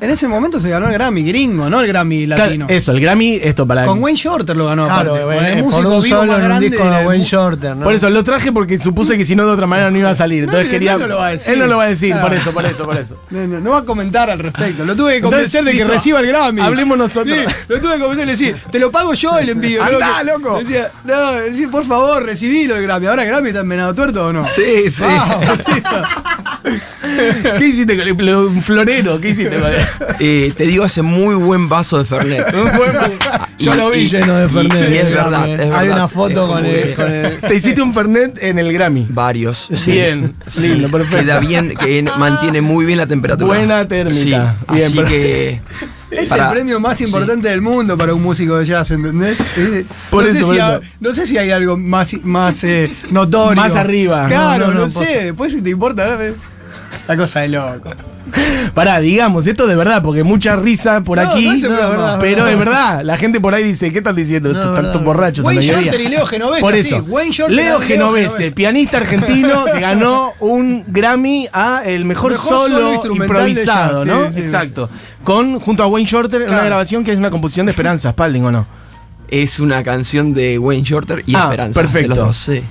En 0.00 0.10
ese 0.10 0.28
momento 0.28 0.60
se 0.60 0.70
ganó 0.70 0.86
el 0.86 0.92
Grammy 0.92 1.24
gringo, 1.24 1.68
no 1.68 1.80
el 1.80 1.88
Grammy 1.88 2.24
Claro, 2.26 2.44
latino. 2.44 2.66
eso, 2.68 2.92
el 2.92 3.00
Grammy, 3.00 3.40
esto 3.42 3.66
para. 3.66 3.84
Con 3.84 4.00
Wayne 4.00 4.16
Shorter 4.16 4.56
lo 4.56 4.66
ganó 4.66 4.84
Claro, 4.84 5.16
aparte. 5.16 5.24
bueno, 5.24 5.40
el 5.48 5.54
por 5.54 5.62
músico 5.64 5.82
Por 5.82 5.92
un 5.92 6.02
vivo 6.04 6.16
solo 6.16 6.26
más 6.28 6.36
en 6.38 6.42
un 6.42 6.48
grande 6.48 6.70
disco 6.70 6.88
de 6.90 7.06
Wayne 7.06 7.24
Shorter, 7.24 7.76
¿no? 7.76 7.82
Por 7.84 7.94
eso 7.94 8.08
lo 8.10 8.22
traje 8.22 8.52
porque 8.52 8.78
supuse 8.78 9.16
que 9.16 9.24
si 9.24 9.34
no 9.34 9.44
de 9.44 9.50
otra 9.52 9.66
manera 9.66 9.90
no 9.90 9.98
iba 9.98 10.10
a 10.10 10.14
salir. 10.14 10.44
Entonces 10.44 10.66
No, 10.66 10.70
quería. 10.70 10.92
él 10.92 11.00
no 11.00 11.06
lo 11.08 11.16
va 11.16 11.26
a 11.26 11.30
decir. 11.32 11.52
Él 11.52 11.58
no 11.58 11.66
lo 11.66 11.76
va 11.78 11.82
a 11.82 11.86
decir, 11.88 12.12
Claro. 12.12 12.28
por 12.28 12.36
eso, 12.36 12.52
por 12.52 12.66
eso, 12.66 12.84
por 12.84 12.96
eso. 12.96 13.16
No, 13.30 13.46
no, 13.48 13.58
no 13.60 13.70
va 13.72 13.78
a 13.78 13.84
comentar 13.84 14.30
al 14.30 14.38
respecto. 14.38 14.84
Lo 14.84 14.94
tuve 14.94 15.10
que 15.10 15.16
Entonces, 15.16 15.36
convencer 15.52 15.64
de 15.64 15.70
que 15.72 15.76
listo. 15.78 15.92
reciba 15.92 16.20
el 16.20 16.26
Grammy. 16.28 16.60
Hablemos 16.60 16.96
nosotros. 16.96 17.36
Sí, 17.36 17.44
lo 17.68 17.80
tuve 17.80 17.94
que 17.94 17.98
convencer 18.00 18.26
de 18.26 18.32
decir, 18.32 18.56
te 18.70 18.78
lo 18.78 18.92
pago 18.92 19.14
yo 19.14 19.36
el 19.36 19.48
envío. 19.48 19.82
Andá, 19.82 20.22
loco. 20.22 20.60
Decía, 20.60 20.92
no, 21.04 21.32
decía, 21.32 21.68
por 21.68 21.84
favor, 21.84 22.22
recibilo 22.24 22.76
el 22.76 22.84
Grammy. 22.84 23.06
Ahora 23.08 23.22
el 23.24 23.28
Grammy 23.30 23.48
está 23.48 23.62
en 23.62 23.68
Venado 23.68 23.92
Tuerto 23.94 24.26
o 24.28 24.32
no. 24.32 24.46
Sí, 24.48 24.92
sí. 24.92 25.02
¿Qué 27.58 27.66
hiciste 27.66 27.96
con 27.96 28.06
el 28.06 28.34
un 28.36 28.62
florero? 28.62 29.20
¿Qué 29.20 29.30
hiciste 29.30 29.56
con 29.58 29.72
él? 29.72 29.87
Eh, 30.20 30.52
te 30.56 30.64
digo, 30.64 30.84
hace 30.84 31.02
muy 31.02 31.34
buen 31.34 31.68
vaso 31.68 31.98
de 31.98 32.04
Fernet. 32.04 32.44
Yo 33.58 33.74
Y- 33.74 33.76
lo 33.76 33.90
vi 33.90 33.98
y- 34.00 34.08
lleno 34.08 34.34
de 34.36 34.48
Fernet. 34.48 34.90
y 34.90 34.96
es 34.96 35.10
verdad, 35.10 35.48
eh. 35.48 35.56
verdad. 35.56 35.78
Hay 35.78 35.88
una 35.88 36.08
foto 36.08 36.46
con 36.48 36.64
el, 36.64 36.94
con 36.94 37.12
el- 37.12 37.40
Te 37.40 37.54
hiciste 37.54 37.82
un 37.82 37.92
Fernet 37.94 38.42
en 38.42 38.58
el 38.58 38.72
Grammy. 38.72 39.06
Varios. 39.08 39.68
sí. 39.72 39.92
Bien, 39.92 40.34
Sí, 40.46 40.68
lindo, 40.68 40.88
perfecto. 40.90 41.24
Queda 41.24 41.40
bien, 41.40 41.74
que 41.76 42.04
mantiene 42.18 42.60
muy 42.60 42.84
bien 42.84 42.98
la 42.98 43.06
temperatura. 43.06 43.46
Buena 43.46 43.86
térmica. 43.86 44.16
Sí, 44.20 44.26
Bien, 44.72 44.86
así 44.86 44.96
perfecto. 44.96 45.08
que. 45.08 45.60
Es 46.10 46.30
para- 46.30 46.46
el 46.48 46.54
premio 46.54 46.80
más 46.80 47.00
importante 47.02 47.48
del 47.48 47.60
mundo 47.60 47.96
para 47.98 48.14
un 48.14 48.22
músico 48.22 48.56
de 48.58 48.64
jazz, 48.64 48.90
¿entendés? 48.92 49.38
Eh, 49.56 49.84
Por 50.10 50.22
no, 50.24 50.28
eso, 50.30 50.38
sé 50.38 50.44
por 50.44 50.54
si 50.54 50.60
ha- 50.60 50.80
no 51.00 51.12
sé 51.14 51.26
si 51.26 51.36
hay 51.36 51.50
algo 51.50 51.76
más, 51.76 52.12
más 52.24 52.64
eh, 52.64 52.90
notorio. 53.10 53.56
Más 53.60 53.74
arriba. 53.76 54.26
Claro, 54.26 54.68
No, 54.68 54.72
no, 54.72 54.74
no, 54.74 54.80
no, 54.86 54.88
sé. 54.88 55.24
Después 55.24 55.52
si 55.52 55.60
te 55.60 55.70
importa, 55.70 56.16
eh, 56.24 56.34
la 57.06 57.16
cosa 57.16 57.40
de 57.40 57.48
loco. 57.48 57.90
Pará, 58.74 59.00
digamos, 59.00 59.46
esto 59.46 59.66
de 59.66 59.74
verdad, 59.74 60.02
porque 60.02 60.22
mucha 60.22 60.54
risa 60.56 61.00
por 61.02 61.16
No, 61.22 61.30
aquí. 61.30 61.46
no 61.46 61.52
es 61.54 61.62
broma, 61.62 62.18
pero 62.20 62.44
verdad. 62.44 62.52
es 62.52 62.58
verdad. 62.58 63.00
La 63.02 63.16
gente 63.16 63.40
por 63.40 63.54
ahí 63.54 63.62
dice, 63.64 63.90
¿qué 63.90 63.98
están 63.98 64.16
diciendo? 64.16 64.52
Verdad, 64.52 64.74
tantos 64.74 65.02
borrachos. 65.02 65.44
a 65.44 65.48
Wayne. 65.48 65.62
Shorter 65.62 66.00
y 66.00 66.08
Leo 66.08 66.26
Genovese, 66.26 66.60
Por 66.60 66.74
eso. 66.74 67.04
Wayne 67.08 67.32
Shorter 67.32 67.52
y 67.54 67.56
Leo 67.56 67.78
Leo 67.78 67.80
Genovese, 67.80 68.28
Genovese. 68.28 68.52
pianista 68.52 68.98
argentino, 68.98 69.64
se 69.72 69.80
ganó 69.80 70.32
un 70.40 70.84
Grammy 70.88 71.48
a 71.52 71.82
el 71.86 72.04
mejor, 72.04 72.32
Mejor 72.32 72.48
solo, 72.68 73.00
de 73.02 73.08
improvisado, 73.14 74.04
¿no? 74.04 74.26
sí, 74.26 74.34
sí. 74.34 74.40
Exacto. 74.40 74.90
Con, 75.24 75.58
junto 75.60 75.82
a 75.82 75.86
Wayne 75.86 76.08
Shorter, 76.08 76.42
una 76.42 76.64
grabación 76.64 77.04
que 77.04 77.12
es 77.12 77.18
una 77.18 77.30
composición 77.30 77.64
de 77.66 77.70
Esperanza 77.72 78.10
Spalding, 78.10 78.44
¿o 78.44 78.50
no? 78.52 78.66
Es 79.28 79.58
una 79.60 79.82
canción 79.82 80.34
de 80.34 80.58
Wayne 80.58 80.84
Shorter 80.84 81.22
y 81.26 81.34
Ah, 81.34 81.44
Esperanza. 81.44 81.80
perfecto. 81.80 82.14
De 82.14 82.16
los 82.20 82.26
dos, 82.28 82.36
sí. 82.36 82.62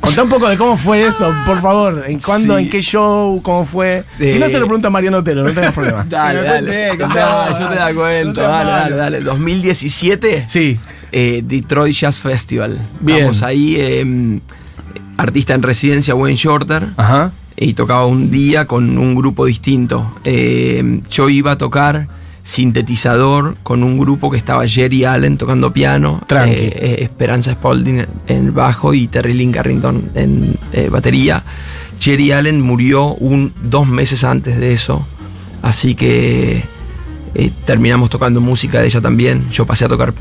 Contá 0.00 0.22
un 0.22 0.28
poco 0.28 0.48
de 0.48 0.56
cómo 0.56 0.76
fue 0.76 1.02
eso, 1.02 1.32
por 1.46 1.60
favor. 1.60 2.04
¿En 2.06 2.18
cuándo, 2.20 2.56
Sí. 2.56 2.64
en 2.64 2.70
qué 2.70 2.80
show, 2.82 3.40
cómo 3.42 3.66
fue? 3.66 4.04
Eh, 4.20 4.30
si 4.30 4.38
no, 4.38 4.48
se 4.48 4.58
lo 4.58 4.66
pregunta 4.66 4.88
a 4.88 4.90
Mariano 4.90 5.18
Otero, 5.18 5.42
no 5.42 5.50
tengas 5.52 5.72
problema. 5.72 6.04
Dale, 6.08 6.42
dale. 6.42 6.90
cuente, 6.96 7.58
yo 7.58 7.68
te 7.68 7.74
la 7.74 7.92
no 7.92 8.00
cuento. 8.00 8.34
seas 8.34 8.50
Dale, 8.50 8.70
dale, 8.70 8.96
dale. 8.96 9.20
2017, 9.20 10.44
Sí. 10.48 10.78
eh, 11.12 11.42
Detroit 11.44 11.94
Jazz 11.94 12.20
Festival. 12.20 12.78
Bien. 13.00 13.20
Vamos 13.22 13.42
ahí, 13.42 13.76
eh, 13.78 14.40
artista 15.16 15.54
en 15.54 15.62
residencia 15.62 16.14
Wayne 16.14 16.36
Shorter. 16.36 16.82
Ajá. 16.96 17.32
y 17.58 17.72
tocaba 17.72 18.04
un 18.04 18.30
día 18.30 18.66
con 18.66 18.98
un 18.98 19.14
grupo 19.14 19.46
distinto. 19.46 20.14
Eh, 20.24 21.00
yo 21.10 21.30
iba 21.30 21.52
a 21.52 21.56
tocar 21.58 22.06
sintetizador 22.46 23.56
con 23.64 23.82
un 23.82 23.98
grupo 23.98 24.30
que 24.30 24.36
estaba 24.38 24.68
Jerry 24.68 25.04
Allen 25.04 25.36
tocando 25.36 25.72
piano, 25.72 26.22
eh, 26.30 26.72
eh, 26.80 26.96
Esperanza 27.00 27.50
Spalding 27.52 28.06
en 28.28 28.54
bajo 28.54 28.94
y 28.94 29.08
Terry 29.08 29.34
Lynn 29.34 29.50
Carrington 29.50 30.10
en 30.14 30.56
eh, 30.72 30.88
batería. 30.88 31.42
Jerry 31.98 32.30
Allen 32.30 32.60
murió 32.60 33.14
un, 33.14 33.52
dos 33.64 33.88
meses 33.88 34.22
antes 34.22 34.58
de 34.60 34.72
eso, 34.72 35.04
así 35.60 35.96
que 35.96 36.62
eh, 37.34 37.50
terminamos 37.64 38.10
tocando 38.10 38.40
música 38.40 38.78
de 38.80 38.86
ella 38.86 39.00
también. 39.00 39.50
Yo 39.50 39.66
pasé 39.66 39.86
a 39.86 39.88
tocar 39.88 40.14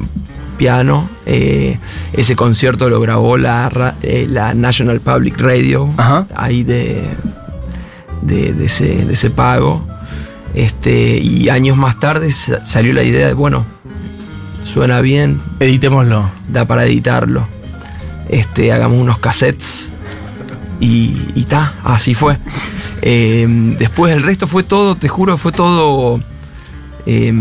piano. 0.57 1.07
eh, 1.27 1.77
ese 2.13 2.35
concierto 2.35 2.89
lo 2.89 2.99
grabó 3.01 3.37
la, 3.37 3.95
eh, 4.01 4.27
National 4.55 4.99
Public 4.99 5.39
Radio, 5.39 5.93
Ajá. 5.97 6.25
ahí 6.35 6.63
de, 6.63 7.03
de, 8.23 8.51
de 8.53 8.65
ese, 8.65 9.05
de 9.05 9.13
ese 9.13 9.29
pago. 9.29 9.85
Este, 10.55 11.17
y 11.17 11.49
años 11.49 11.75
más 11.77 11.99
tarde 11.99 12.31
sa- 12.31 12.65
salió 12.65 12.93
la 12.93 13.03
idea 13.03 13.27
de, 13.27 13.33
bueno, 13.33 13.65
suena 14.63 15.01
bien, 15.01 15.41
Editémoslo. 15.59 16.31
da 16.47 16.65
para 16.65 16.85
editarlo. 16.85 17.47
Este, 18.29 18.71
hagamos 18.71 18.99
unos 18.99 19.17
cassettes. 19.19 19.89
Y, 20.79 21.17
y 21.35 21.43
ta, 21.43 21.75
así 21.83 22.15
fue. 22.15 22.37
Eh, 23.01 23.45
después 23.77 24.13
el 24.13 24.23
resto 24.23 24.47
fue 24.47 24.63
todo, 24.63 24.95
te 24.95 25.07
juro, 25.09 25.37
fue 25.37 25.51
todo. 25.51 26.21
eh, 27.05 27.33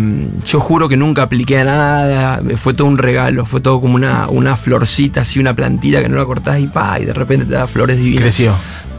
yo 0.45 0.61
juro 0.61 0.89
que 0.89 0.97
nunca 0.97 1.23
apliqué 1.23 1.59
a 1.61 1.65
nada, 1.65 2.43
fue 2.57 2.75
todo 2.75 2.87
un 2.89 2.99
regalo, 2.99 3.45
fue 3.47 3.61
todo 3.61 3.81
como 3.81 3.95
una, 3.95 4.29
una 4.29 4.57
florcita, 4.57 5.23
así 5.23 5.39
una 5.41 5.55
plantita 5.55 6.03
que 6.03 6.09
no 6.09 6.17
la 6.17 6.25
cortás 6.27 6.61
y 6.61 6.67
pa, 6.67 6.99
y 7.01 7.05
de 7.07 7.13
repente 7.15 7.47
te 7.47 7.55
da 7.55 7.67
flores 7.67 7.97
divinas. 7.97 8.23
Creció. 8.23 8.55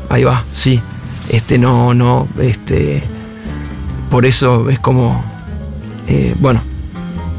Ahí 0.09 0.23
va, 0.23 0.43
sí. 0.51 0.81
Este 1.29 1.57
no, 1.57 1.93
no, 1.93 2.27
este. 2.39 3.03
Por 4.09 4.25
eso 4.25 4.69
es 4.69 4.79
como. 4.79 5.23
eh, 6.07 6.35
bueno, 6.39 6.61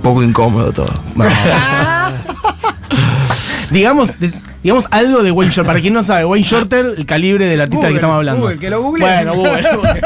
poco 0.02 0.22
incómodo 0.22 0.72
todo. 0.72 0.92
Digamos, 3.70 4.10
digamos 4.62 4.84
algo 4.92 5.22
de 5.24 5.32
Wayne 5.32 5.52
Shorter. 5.52 5.66
Para 5.66 5.80
quien 5.80 5.92
no 5.92 6.02
sabe, 6.04 6.24
Wayne 6.24 6.46
Shorter, 6.46 6.94
el 6.96 7.04
calibre 7.04 7.46
del 7.46 7.60
artista 7.60 7.78
Google, 7.86 7.90
que 7.90 7.96
estamos 7.96 8.14
hablando. 8.16 8.42
Google, 8.42 8.58
que 8.58 8.70
lo 8.70 8.80
google. 8.82 9.04
Bueno, 9.04 9.34
Google, 9.34 9.62
Google. 9.76 10.00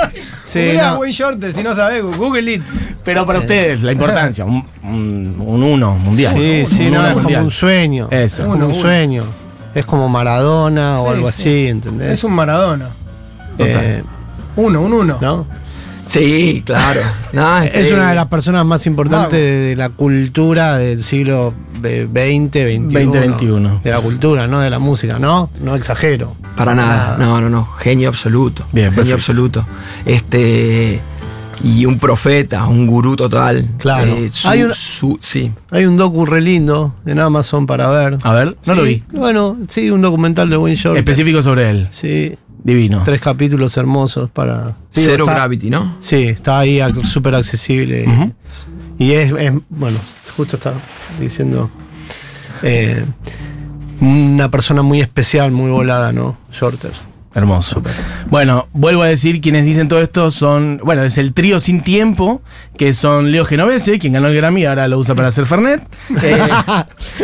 Sí, 0.47 0.71
no. 0.79 0.99
Wayne 0.99 1.13
Shorter, 1.13 1.53
si 1.53 1.63
no 1.63 1.75
sabes, 1.75 2.03
Google 2.03 2.53
it. 2.55 2.63
Pero 3.05 3.27
para 3.27 3.39
ustedes, 3.41 3.83
la 3.83 3.93
importancia, 3.93 4.45
un, 4.47 4.65
un, 4.83 5.37
un 5.47 5.63
uno 5.63 5.95
mundial. 5.97 6.33
Sí, 6.35 6.65
sí, 6.65 6.87
Un 6.87 6.95
no, 6.95 7.01
uno 7.01 7.09
es 7.09 7.25
como 7.25 7.39
un 7.41 7.51
sueño. 7.51 8.09
Eso. 8.11 8.43
Es 8.43 8.49
como 8.49 8.53
Uno, 8.57 8.67
un 8.67 8.73
uno. 8.73 8.81
sueño. 8.81 9.25
Es 9.75 9.85
como 9.85 10.09
Maradona 10.09 11.01
o 11.01 11.11
algo 11.11 11.31
sí. 11.31 11.41
así, 11.43 11.69
¿entendés? 11.69 12.11
Es 12.13 12.25
un 12.25 12.33
Maradona. 12.35 12.89
Eh, 13.59 14.03
Uno, 14.57 14.81
un 14.81 14.93
uno. 14.95 15.19
¿No? 15.21 15.47
Sí, 16.11 16.63
claro. 16.67 17.01
No, 17.33 17.59
Es 17.63 17.93
una 17.93 18.09
de 18.11 18.17
las 18.17 18.27
personas 18.27 18.67
más 18.67 18.85
importantes 18.87 19.39
de 19.41 19.75
la 19.77 19.91
cultura 19.91 20.77
del 20.79 21.03
siglo 21.05 21.55
XX, 21.77 22.11
XXI. 22.11 22.89
20-21. 22.89 23.83
De 23.83 23.91
la 23.91 24.01
cultura, 24.01 24.49
no 24.49 24.59
de 24.61 24.69
la 24.71 24.81
música, 24.81 25.19
¿no? 25.21 25.49
No 25.61 25.77
exagero. 25.77 26.35
Para 26.57 26.75
nada. 26.75 27.17
No, 27.19 27.41
no, 27.41 27.49
no. 27.49 27.67
Genio 27.79 28.09
absoluto. 28.09 28.67
Bien, 28.73 28.87
Genio 28.91 28.97
perfecto. 28.97 29.15
absoluto. 29.15 29.67
Este. 30.05 31.01
Y 31.63 31.85
un 31.85 31.99
profeta, 31.99 32.67
un 32.67 32.87
gurú 32.87 33.15
total. 33.17 33.69
Claro. 33.79 34.07
Eh, 34.07 34.31
su- 34.33 34.49
Hay 34.49 34.65
su- 34.73 35.19
sí. 35.21 35.53
Hay 35.71 35.85
un 35.85 35.97
docu 35.99 36.25
re 36.25 36.41
lindo 36.41 36.95
en 37.05 37.21
Amazon 37.21 37.67
para 37.67 37.89
ver. 37.91 38.17
A 38.23 38.33
ver, 38.33 38.57
no 38.67 38.75
lo 38.75 38.83
vi. 38.83 39.05
Bueno, 39.13 39.59
sí, 39.69 39.91
un 39.91 40.01
documental 40.01 40.49
de 40.49 40.57
Wayne 40.57 40.77
Shorter. 40.77 40.99
Específico 40.99 41.43
sobre 41.43 41.69
él. 41.71 41.89
Sí, 41.91 42.35
Divino. 42.63 43.03
tres 43.05 43.21
capítulos 43.21 43.77
hermosos 43.77 44.31
para... 44.31 44.77
Digo, 44.95 45.13
está- 45.25 45.35
Gravity, 45.35 45.71
¿no? 45.71 45.97
Sí, 46.01 46.25
está 46.25 46.59
ahí 46.61 46.81
súper 47.05 47.35
accesible. 47.35 48.07
Y 48.99 49.13
es, 49.13 49.33
es- 49.33 49.53
bueno, 49.69 49.99
justo 50.37 50.57
estaba 50.57 50.77
diciendo, 51.19 51.71
eh, 52.63 53.05
una 54.01 54.51
persona 54.51 54.83
muy 54.83 55.01
especial, 55.01 55.51
muy 55.53 55.71
volada, 55.71 56.13
¿no? 56.13 56.37
Shorter. 56.53 56.93
Hermoso. 57.33 57.81
Bueno, 58.29 58.67
vuelvo 58.73 59.03
a 59.03 59.07
decir, 59.07 59.41
quienes 59.41 59.65
dicen 59.65 59.89
todo 59.89 60.01
esto 60.01 60.33
son, 60.33 60.81
bueno, 60.83 61.05
es 61.05 61.17
el 61.17 61.33
trío 61.33 61.61
sin 61.61 61.83
tiempo, 61.83 62.43
que 62.77 62.93
son 62.93 63.31
Leo 63.31 63.45
Genovese, 63.45 64.01
quien 64.01 64.15
ganó 64.15 64.27
el 64.27 64.35
Grammy, 64.35 64.65
ahora 64.65 64.89
lo 64.89 64.99
usa 64.99 65.15
para 65.15 65.29
hacer 65.29 65.47
Fernet, 65.47 65.81
eh, 66.23 66.39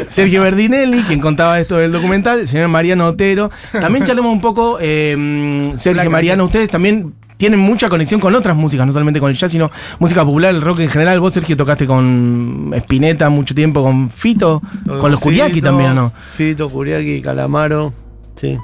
Sergio 0.06 0.42
Berdinelli, 0.42 1.02
quien 1.02 1.20
contaba 1.20 1.58
esto 1.58 1.76
del 1.76 1.90
documental, 1.90 2.40
el 2.40 2.48
señor 2.48 2.68
Mariano 2.68 3.06
Otero. 3.06 3.50
También 3.72 4.04
charlemos 4.04 4.32
un 4.32 4.40
poco, 4.40 4.78
eh, 4.80 5.72
Sergio 5.76 6.08
Mariano, 6.08 6.44
ustedes 6.44 6.70
también 6.70 7.12
tienen 7.36 7.58
mucha 7.58 7.88
conexión 7.88 8.20
con 8.20 8.34
otras 8.34 8.56
músicas, 8.56 8.86
no 8.86 8.92
solamente 8.92 9.18
con 9.20 9.30
el 9.30 9.36
jazz, 9.36 9.50
sino 9.50 9.70
música 9.98 10.24
popular, 10.24 10.54
el 10.54 10.62
rock 10.62 10.80
en 10.80 10.88
general. 10.88 11.20
Vos, 11.20 11.34
Sergio, 11.34 11.56
tocaste 11.56 11.86
con 11.86 12.70
Spinetta 12.76 13.28
mucho 13.28 13.54
tiempo, 13.54 13.82
con 13.82 14.08
Fito, 14.10 14.62
con 14.86 15.10
los 15.10 15.20
Fito, 15.20 15.60
también, 15.62 15.90
¿o 15.90 15.94
¿no? 15.94 16.12
Fito, 16.32 16.70
Kuriaki, 16.70 17.20
Calamaro. 17.20 17.92
Sí. 18.36 18.56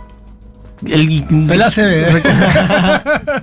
El, 0.87 1.25
El 1.51 1.63
ACB. 1.63 2.23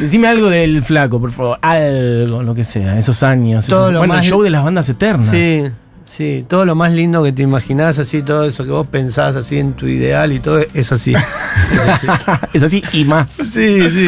Decime 0.00 0.28
algo 0.28 0.48
del 0.48 0.82
flaco, 0.82 1.20
por 1.20 1.32
favor. 1.32 1.58
Algo, 1.62 2.42
lo 2.42 2.54
que 2.54 2.64
sea, 2.64 2.98
esos 2.98 3.22
años. 3.22 3.66
Todo 3.66 3.80
esos- 3.86 3.92
lo 3.92 3.98
bueno, 4.00 4.14
el 4.14 4.22
show 4.22 4.42
de 4.42 4.50
las 4.50 4.64
bandas 4.64 4.88
eternas. 4.88 5.26
Sí, 5.26 5.64
sí. 6.06 6.44
Todo 6.48 6.64
lo 6.64 6.74
más 6.74 6.92
lindo 6.94 7.22
que 7.22 7.32
te 7.32 7.42
imaginás, 7.42 7.98
así, 7.98 8.22
todo 8.22 8.44
eso 8.46 8.64
que 8.64 8.70
vos 8.70 8.86
pensás 8.86 9.36
así 9.36 9.58
en 9.58 9.74
tu 9.74 9.86
ideal 9.86 10.32
y 10.32 10.40
todo, 10.40 10.60
es 10.72 10.92
así. 10.92 11.12
Es 11.72 11.80
así. 11.88 12.06
es 12.52 12.62
así 12.62 12.82
y 12.92 13.04
más. 13.04 13.30
sí, 13.32 13.90
sí. 13.90 14.06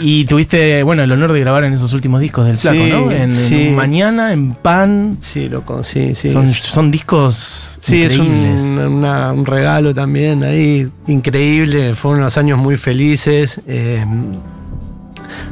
Y 0.00 0.26
tuviste, 0.26 0.82
bueno, 0.82 1.02
el 1.02 1.10
honor 1.10 1.32
de 1.32 1.40
grabar 1.40 1.64
en 1.64 1.72
esos 1.72 1.92
últimos 1.94 2.20
discos 2.20 2.46
del 2.46 2.56
flaco, 2.56 2.76
Sí, 2.76 2.90
¿no? 2.90 3.10
En, 3.10 3.22
en 3.22 3.30
sí. 3.30 3.70
Mañana, 3.74 4.32
en 4.32 4.54
Pan. 4.54 5.16
Sí, 5.20 5.48
loco, 5.48 5.82
sí, 5.82 6.14
sí. 6.14 6.30
son, 6.30 6.46
son 6.46 6.90
discos 6.90 7.70
Sí, 7.78 8.02
es 8.02 8.18
un, 8.18 8.26
increíbles. 8.26 8.60
una- 8.90 9.32
un 9.32 9.46
regalo 9.46 9.94
también 9.94 10.44
ahí, 10.44 10.86
increíble. 11.06 11.94
Fueron 11.94 12.20
unos 12.20 12.36
años 12.36 12.58
muy 12.58 12.76
felices. 12.76 13.60
eh, 13.66 14.04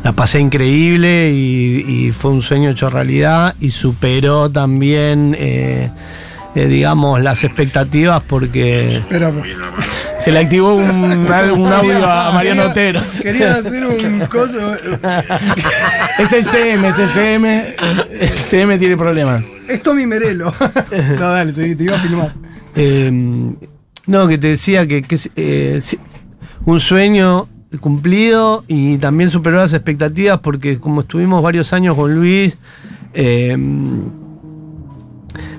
la 0.03 0.13
pasé 0.13 0.41
increíble 0.41 1.31
y, 1.33 1.85
y 2.07 2.13
fue 2.13 2.31
un 2.33 2.43
sueño 2.43 2.71
hecho 2.71 2.91
realidad 2.91 3.55
y 3.61 3.71
superó 3.71 4.51
también, 4.51 5.37
eh, 5.39 5.91
eh, 6.55 6.67
digamos, 6.67 7.21
las 7.23 7.43
expectativas 7.45 8.23
porque... 8.27 9.03
Pero 9.09 9.33
Se 10.21 10.31
le 10.33 10.39
activó 10.41 10.75
un, 10.75 10.85
un 11.59 11.73
audio 11.73 12.07
a 12.07 12.33
Mariano 12.33 12.65
Otero. 12.67 13.03
quería 13.21 13.57
hacer 13.57 13.85
un 13.85 14.21
coso. 14.27 14.75
Es 16.19 16.33
el 16.33 16.45
CM, 16.45 16.89
es 16.89 16.99
el 16.99 17.09
CM. 17.09 17.75
El 18.21 18.29
CM 18.39 18.79
tiene 18.79 18.97
problemas. 18.97 19.45
Es 19.69 19.83
Tommy 19.83 20.07
Merelo. 20.07 20.53
No, 21.19 21.29
dale, 21.31 21.53
te, 21.53 21.75
te 21.77 21.85
iba 21.85 21.97
a 21.97 22.01
filmar. 22.01 22.35
eh, 22.77 23.11
no, 24.07 24.29
que 24.29 24.37
te 24.39 24.49
decía 24.49 24.87
que, 24.87 25.03
eh, 25.37 25.81
un 26.67 26.79
sueño 26.81 27.49
cumplido 27.81 28.65
y 28.69 28.97
también 28.99 29.31
superó 29.31 29.57
las 29.59 29.73
expectativas 29.75 30.39
porque 30.41 30.79
como 30.79 31.03
estuvimos 31.03 31.43
varios 31.43 31.73
años 31.73 31.97
con 31.97 32.15
Luis, 32.15 32.57
eh, 33.15 33.57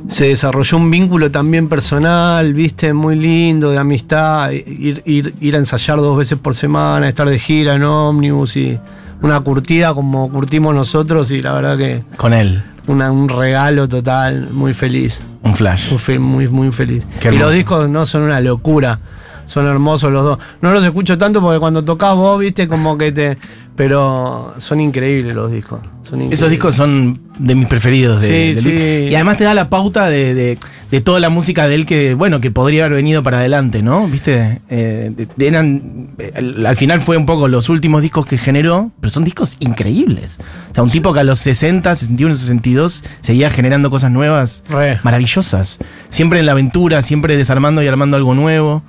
se 0.08 0.28
desarrolló 0.28 0.78
un 0.78 0.92
vínculo 0.92 1.32
también 1.32 1.68
personal, 1.68 2.54
viste, 2.54 2.94
muy 2.94 3.16
lindo, 3.16 3.72
de 3.72 3.80
amistad, 3.80 4.52
ir, 4.52 5.02
ir, 5.06 5.34
ir 5.42 5.56
a 5.56 5.58
ensayar 5.58 5.98
dos 5.98 6.18
veces 6.18 6.38
por 6.38 6.54
semana, 6.56 7.08
estar 7.10 7.28
de 7.28 7.40
gira 7.40 7.76
en 7.76 7.84
ómnibus 7.84 8.56
y 8.56 8.80
una 9.22 9.40
curtida 9.40 9.94
como 9.96 10.30
curtimos 10.30 10.76
nosotros 10.76 11.32
y 11.32 11.42
la 11.42 11.54
verdad 11.54 11.78
que 11.78 12.04
Con 12.18 12.34
él. 12.34 12.62
una- 12.88 13.12
un 13.12 13.28
regalo 13.30 13.88
total, 13.90 14.50
muy 14.52 14.74
feliz. 14.76 15.22
Un 15.42 15.56
flash. 15.56 15.92
Muy, 16.08 16.20
muy, 16.20 16.48
muy 16.50 16.72
feliz. 16.72 17.06
Y 17.24 17.38
los 17.38 17.54
discos 17.54 17.90
no 17.90 18.06
son 18.06 18.24
una 18.24 18.40
locura. 18.42 19.00
Son 19.46 19.66
hermosos 19.68 20.12
los 20.12 20.24
dos. 20.24 20.40
No 20.62 20.72
los 20.72 20.84
escucho 20.84 21.18
tanto 21.18 21.42
porque 21.42 21.60
cuando 21.60 21.84
tocas 21.84 22.16
vos, 22.16 22.40
viste, 22.40 22.68
como 22.68 22.98
que 22.98 23.12
te. 23.12 23.38
Pero 23.76 24.54
son 24.58 24.80
increíbles 24.80 25.36
los 25.36 25.52
discos. 25.52 25.80
Son 26.04 26.16
increíbles. 26.16 26.40
Esos 26.40 26.50
discos 26.50 26.76
son 26.76 27.20
de 27.38 27.56
mis 27.56 27.68
preferidos. 27.68 28.22
De, 28.22 28.28
Sí, 28.28 28.34
de 28.54 28.56
sí. 28.56 29.10
Y 29.12 29.16
además 29.16 29.38
te 29.38 29.44
da 29.44 29.54
la 29.54 29.70
pauta 29.70 30.08
de, 30.10 30.34
de- 30.34 30.58
de 30.92 31.02
toda 31.02 31.20
la 31.20 31.30
música 31.30 31.68
de 31.68 31.76
él 31.76 31.86
que, 31.86 32.14
bueno, 32.14 32.40
que 32.40 32.52
podría 32.52 32.86
haber 32.86 32.98
venido 32.98 33.22
para 33.24 33.40
adelante, 33.40 33.82
¿no? 33.82 34.08
¿Viste? 34.08 34.62
Eh, 34.70 35.12
eran, 35.40 36.12
eh, 36.20 36.32
al, 36.36 36.66
al 36.66 36.78
final 36.78 37.02
fue 37.02 37.18
un 37.18 37.26
poco 37.26 37.48
los 37.50 37.68
últimos 37.70 38.02
discos 38.04 38.26
que 38.28 38.38
generó, 38.38 38.92
pero 39.02 39.10
son 39.12 39.24
discos 39.26 39.58
increíbles. 39.60 40.38
O 40.72 40.76
sea, 40.76 40.84
un 40.84 40.92
tipo 40.92 41.12
que 41.12 41.20
a 41.22 41.24
los 41.24 41.40
60, 41.40 41.96
61, 41.96 42.36
62 42.38 43.04
seguía 43.22 43.50
generando 43.50 43.90
cosas 43.90 44.12
nuevas, 44.12 44.64
Re. 44.70 45.00
maravillosas. 45.04 45.80
Siempre 46.12 46.40
en 46.40 46.46
la 46.46 46.52
aventura, 46.54 47.02
siempre 47.02 47.36
desarmando 47.36 47.82
y 47.84 47.88
armando 47.88 48.16
algo 48.16 48.34
nuevo. 48.36 48.84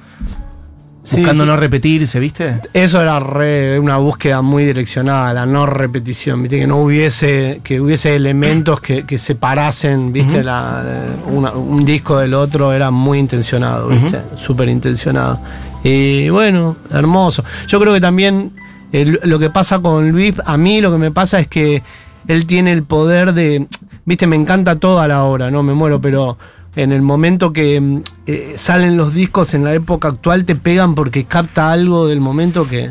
Buscando 1.13 1.45
sí. 1.45 1.49
no 1.49 1.57
repetirse, 1.57 2.19
¿viste? 2.19 2.61
Eso 2.73 3.01
era 3.01 3.21
re- 3.21 3.79
una 3.79 3.97
búsqueda 3.99 4.43
muy 4.43 4.65
direccionada, 4.65 5.33
la 5.33 5.47
no 5.47 5.65
repetición, 5.67 6.43
viste, 6.43 6.59
que 6.59 6.67
no 6.67 6.79
hubiese, 6.79 7.61
que 7.63 7.81
hubiese 7.81 8.17
elementos 8.17 8.81
que, 8.81 9.05
que 9.05 9.17
separasen, 9.17 10.13
viste, 10.13 10.43
la, 10.43 10.83
una- 11.31 11.53
un 11.53 11.85
disco 11.85 12.19
del 12.19 12.35
otro 12.35 12.73
era 12.73 12.91
muy 12.91 13.19
intencionado, 13.21 13.89
viste, 13.89 14.21
súper 14.37 14.69
intencionado. 14.69 15.41
Y 15.85 16.29
bueno, 16.31 16.77
hermoso. 16.91 17.45
Yo 17.69 17.79
creo 17.79 17.95
que 17.95 18.01
también 18.01 18.53
el- 18.91 19.21
lo 19.23 19.39
que 19.39 19.51
pasa 19.51 19.79
con 19.79 20.11
Luis, 20.11 20.35
a 20.45 20.57
mí 20.57 20.81
lo 20.81 20.91
que 20.91 20.99
me 20.99 21.11
pasa 21.13 21.39
es 21.39 21.47
que 21.47 21.83
él 22.27 22.47
tiene 22.47 22.73
el 22.73 22.83
poder 22.83 23.33
de, 23.35 23.69
viste, 24.05 24.27
me 24.27 24.35
encanta 24.35 24.77
toda 24.81 25.07
la 25.07 25.23
obra, 25.23 25.51
no 25.53 25.63
me 25.63 25.75
muero, 25.75 26.01
pero 26.01 26.37
en 26.77 26.93
el 26.93 27.03
momento 27.03 27.53
que 27.53 27.81
mm, 27.81 28.03
eh, 28.27 28.53
salen 28.57 28.97
los 28.97 29.13
discos 29.15 29.55
en 29.55 29.65
la 29.65 29.75
época 29.75 30.09
actual 30.09 30.45
te 30.45 30.55
pegan 30.57 30.95
porque 30.95 31.25
capta 31.25 31.73
algo 31.73 32.07
del 32.07 32.21
momento 32.21 32.67
que... 32.69 32.91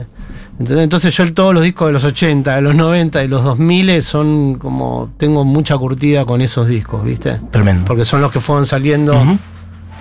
¿entendés? 0.60 0.84
Entonces 0.86 1.16
yo 1.16 1.34
todos 1.34 1.54
los 1.54 1.64
discos 1.64 1.88
de 1.88 1.94
los 1.94 2.04
80, 2.04 2.56
de 2.56 2.62
los 2.62 2.76
90 2.76 3.24
y 3.24 3.28
los 3.28 3.44
2000 3.44 4.02
son 4.02 4.56
como... 4.56 5.12
Tengo 5.18 5.46
mucha 5.46 5.78
curtida 5.78 6.26
con 6.26 6.42
esos 6.42 6.68
discos, 6.68 7.04
¿viste? 7.04 7.40
Tremendo. 7.52 7.86
Porque 7.86 8.06
son 8.06 8.22
los 8.22 8.32
que 8.32 8.40
fueron 8.40 8.66
saliendo 8.66 9.14
Ujú. 9.14 9.38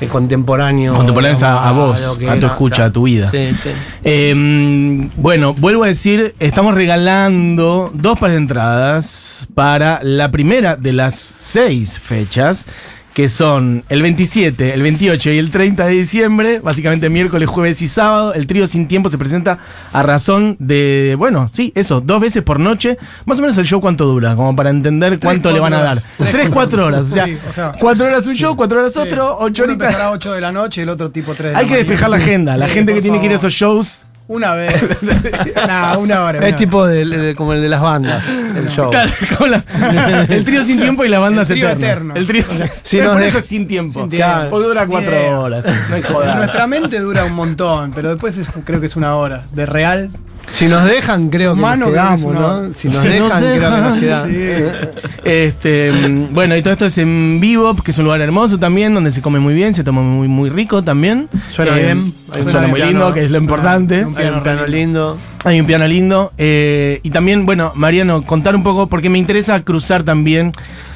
eh, 0.01 0.07
contemporáneos. 0.07 0.97
Contemporáneos 0.97 1.42
a- 1.42 1.68
a 1.68 1.73
vos, 1.73 2.01
a 2.03 2.14
tu 2.18 2.20
era, 2.25 2.47
escucha, 2.47 2.85
a 2.87 2.90
tu 2.92 3.03
vida. 3.03 3.27
Sí, 3.29 3.49
sí. 3.62 3.70
Eh, 4.05 5.11
bueno, 5.16 5.55
vuelvo 5.55 5.85
a 5.85 5.88
decir, 5.88 6.35
estamos 6.38 6.75
regalando 6.75 7.90
dos 7.92 8.18
pares 8.18 8.37
de 8.37 8.42
entradas 8.42 9.49
para 9.55 10.01
la 10.03 10.31
primera 10.31 10.77
de 10.77 10.92
las 10.92 11.14
seis 11.16 11.99
fechas, 11.99 12.66
que 13.14 13.29
son 13.29 13.85
el 13.88 14.03
27, 14.03 14.74
el 14.74 14.83
28 14.83 15.31
y 15.31 15.38
el 15.38 15.53
30 15.53 15.87
de 15.87 15.92
diciembre, 15.92 16.59
básicamente 16.59 17.09
miércoles, 17.09 17.48
jueves 17.48 17.81
y 17.81 17.87
sábado. 17.87 18.35
El 18.35 18.48
trío 18.48 18.66
Sin 18.66 18.88
Tiempo 18.88 19.09
se 19.09 19.16
presenta 19.18 19.61
a 19.92 20.03
razón 20.03 20.57
de, 20.59 21.14
bueno, 21.16 21.48
sí, 21.53 21.72
eso, 21.77 22.00
dos 22.00 22.20
veces 22.20 22.42
por 22.42 22.59
noche. 22.59 22.98
Más 23.24 23.38
o 23.38 23.42
menos 23.42 23.57
el 23.57 23.66
show 23.66 23.81
cuánto 23.81 24.05
dura, 24.05 24.35
como 24.35 24.57
para 24.57 24.70
entender 24.70 25.20
cuánto 25.20 25.53
le 25.53 25.61
van 25.61 25.74
a 25.74 25.83
dar. 25.83 25.98
Tres, 26.18 26.50
cuatro 26.50 26.87
horas. 26.87 27.03
O 27.03 27.14
sea, 27.14 27.24
Sí, 27.27 27.38
o 27.48 27.53
sea, 27.53 27.72
cuatro 27.79 28.05
horas 28.07 28.27
un 28.27 28.35
show, 28.35 28.57
cuatro 28.57 28.81
horas 28.81 28.96
otro, 28.96 29.38
ocho 29.38 29.62
Uno 29.62 29.72
horitas. 29.72 29.90
empezará 29.90 30.09
a 30.09 30.12
8 30.12 30.33
de 30.33 30.40
la 30.40 30.50
noche 30.53 30.83
el 30.83 30.88
otro 30.88 31.11
tipo 31.11 31.35
3 31.35 31.53
de 31.53 31.57
Hay 31.57 31.66
que 31.66 31.77
despejar 31.77 32.11
la 32.11 32.16
agenda. 32.16 32.57
La 32.57 32.68
gente 32.68 32.94
que 32.94 33.00
tiene 33.00 33.20
que 33.20 33.27
ir 33.27 33.33
a 33.33 33.37
esos 33.37 33.53
shows. 33.53 34.07
Una 34.27 34.55
vez. 34.55 34.73
nah, 35.69 35.99
una 35.99 36.25
hora. 36.25 36.39
una 36.39 36.49
Es 36.49 36.57
tipo 36.57 36.87
de- 36.87 37.05
de- 37.05 37.35
como 37.35 37.53
el 37.53 37.61
de 37.61 37.69
las 37.69 37.83
bandas, 37.83 38.27
el 38.57 38.69
show. 38.71 38.91
Claro, 38.91 39.11
la- 39.47 40.25
el 40.31 40.45
trío 40.45 40.65
sin 40.65 40.81
tiempo 40.81 41.05
y 41.05 41.09
la 41.09 41.19
banda 41.19 41.43
El 41.43 41.49
trío 41.49 41.69
eterno. 41.69 42.15
El 42.15 42.27
trío 42.27 42.45
Si 42.83 42.97
sin 43.43 43.67
tiempo. 43.67 44.01
Sin 44.01 44.09
tiempo. 44.09 44.17
Claro, 44.17 44.51
porque 44.51 44.67
dura 44.69 44.87
cuatro 44.87 45.41
horas. 45.41 45.65
No 45.91 45.95
hay 45.97 46.03
nuestra 46.37 46.67
mente 46.67 47.01
dura 47.01 47.25
un 47.27 47.35
montón, 47.35 47.93
pero 47.95 48.11
después 48.11 48.39
es- 48.39 48.49
creo 48.65 48.81
que 48.81 48.87
es 48.87 48.97
una 48.97 49.15
hora. 49.17 49.45
De 49.53 49.67
real. 49.67 50.11
Si 50.50 50.66
nos 50.66 50.85
dejan, 50.85 51.30
creo 51.30 51.54
que 51.54 51.59
Humano, 51.61 51.87
nos 51.90 52.20
que 52.20 52.26
una- 52.26 52.40
¿no? 52.40 52.72
Si 52.72 52.88
nos 52.88 52.98
Si 53.02 53.09
dejan, 53.09 53.28
nos 53.28 53.33
creo 53.38 53.40
que 53.40 53.59
dejan, 53.59 53.90
nos 53.90 53.98
quedamos. 53.98 54.88
Este, 55.24 55.90
mm, 55.92 56.35
bueno, 56.35 56.57
y 56.57 56.62
todo 56.62 56.72
esto 56.72 56.87
es 56.87 56.98
en 56.98 57.38
vivo, 57.40 57.74
que 57.76 57.90
es 57.90 57.98
un 57.98 58.04
lugar 58.04 58.20
hermoso 58.20 58.59
también, 58.59 58.94
donde 58.94 59.11
se 59.11 59.22
come 59.22 59.38
muy 59.40 59.54
bien, 59.54 59.74
se 59.74 59.83
toma 59.85 60.02
muy, 60.02 60.28
muy 60.28 60.50
rico 60.50 60.83
también. 60.83 61.28
Suena 61.50 61.76
Eh, 61.78 61.85
bien. 61.85 62.14
Suena, 62.33 62.50
Suena 62.52 62.68
muy 62.68 62.80
lindo, 62.80 62.98
piano. 62.98 63.14
que 63.14 63.24
es 63.24 63.30
lo 63.30 63.38
importante. 63.38 64.04
un 64.04 64.16
Hay 64.18 64.26
un 64.28 64.42
piano 64.42 64.66
lindo. 64.66 65.18
Hay 65.44 65.61
un 65.61 65.66
piano 65.66 65.87
lindo. 65.87 66.33
eh, 66.38 67.00
y 67.02 67.11
también, 67.11 67.46
bueno, 67.46 67.72
Mariano, 67.74 68.22
contar 68.22 68.54
un 68.54 68.62
poco, 68.62 68.87
porque 68.88 69.09
me 69.11 69.18
interesa 69.18 69.61
cruzar 69.62 70.02
también, 70.04 70.52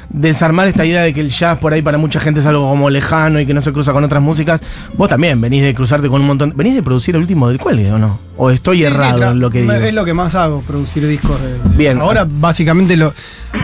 desarmar 0.09 0.67
esta 0.67 0.85
idea 0.85 1.01
de 1.03 1.13
que 1.13 1.21
el 1.21 1.29
jazz 1.29 1.59
por 1.59 1.71
ahí 1.73 1.81
para 1.81 1.97
mucha 1.97 2.19
gente 2.19 2.39
es 2.39 2.45
algo 2.45 2.67
como 2.69 2.89
lejano 2.89 3.39
y 3.39 3.45
que 3.45 3.53
no 3.53 3.61
se 3.61 3.71
cruza 3.71 3.93
con 3.93 4.03
otras 4.03 4.21
músicas. 4.21 4.61
Vos 4.97 5.07
también 5.09 5.39
venís 5.39 5.61
de 5.63 5.73
cruzarte 5.75 6.07
con 6.09 6.21
un 6.21 6.27
montón. 6.27 6.53
¿Venís 6.55 6.75
de 6.75 6.81
producir 6.83 7.15
el 7.15 7.21
último 7.21 7.47
del 7.49 7.59
cuelgue 7.59 7.91
o 7.91 7.99
no? 7.99 8.19
¿O 8.37 8.49
estoy 8.49 8.77
Sí, 8.79 8.83
errado 8.85 9.31
en 9.31 9.39
lo 9.39 9.49
que 9.49 9.61
digo? 9.61 9.73
Es 9.73 9.93
lo 9.93 10.05
que 10.05 10.13
más 10.13 10.33
hago, 10.35 10.61
producir 10.61 11.05
discos. 11.07 11.39
de- 11.41 11.53
de- 11.69 11.77
Bien. 11.77 11.99
Ahora, 11.99 12.25
básicamente, 12.27 12.95
lo. 12.97 13.13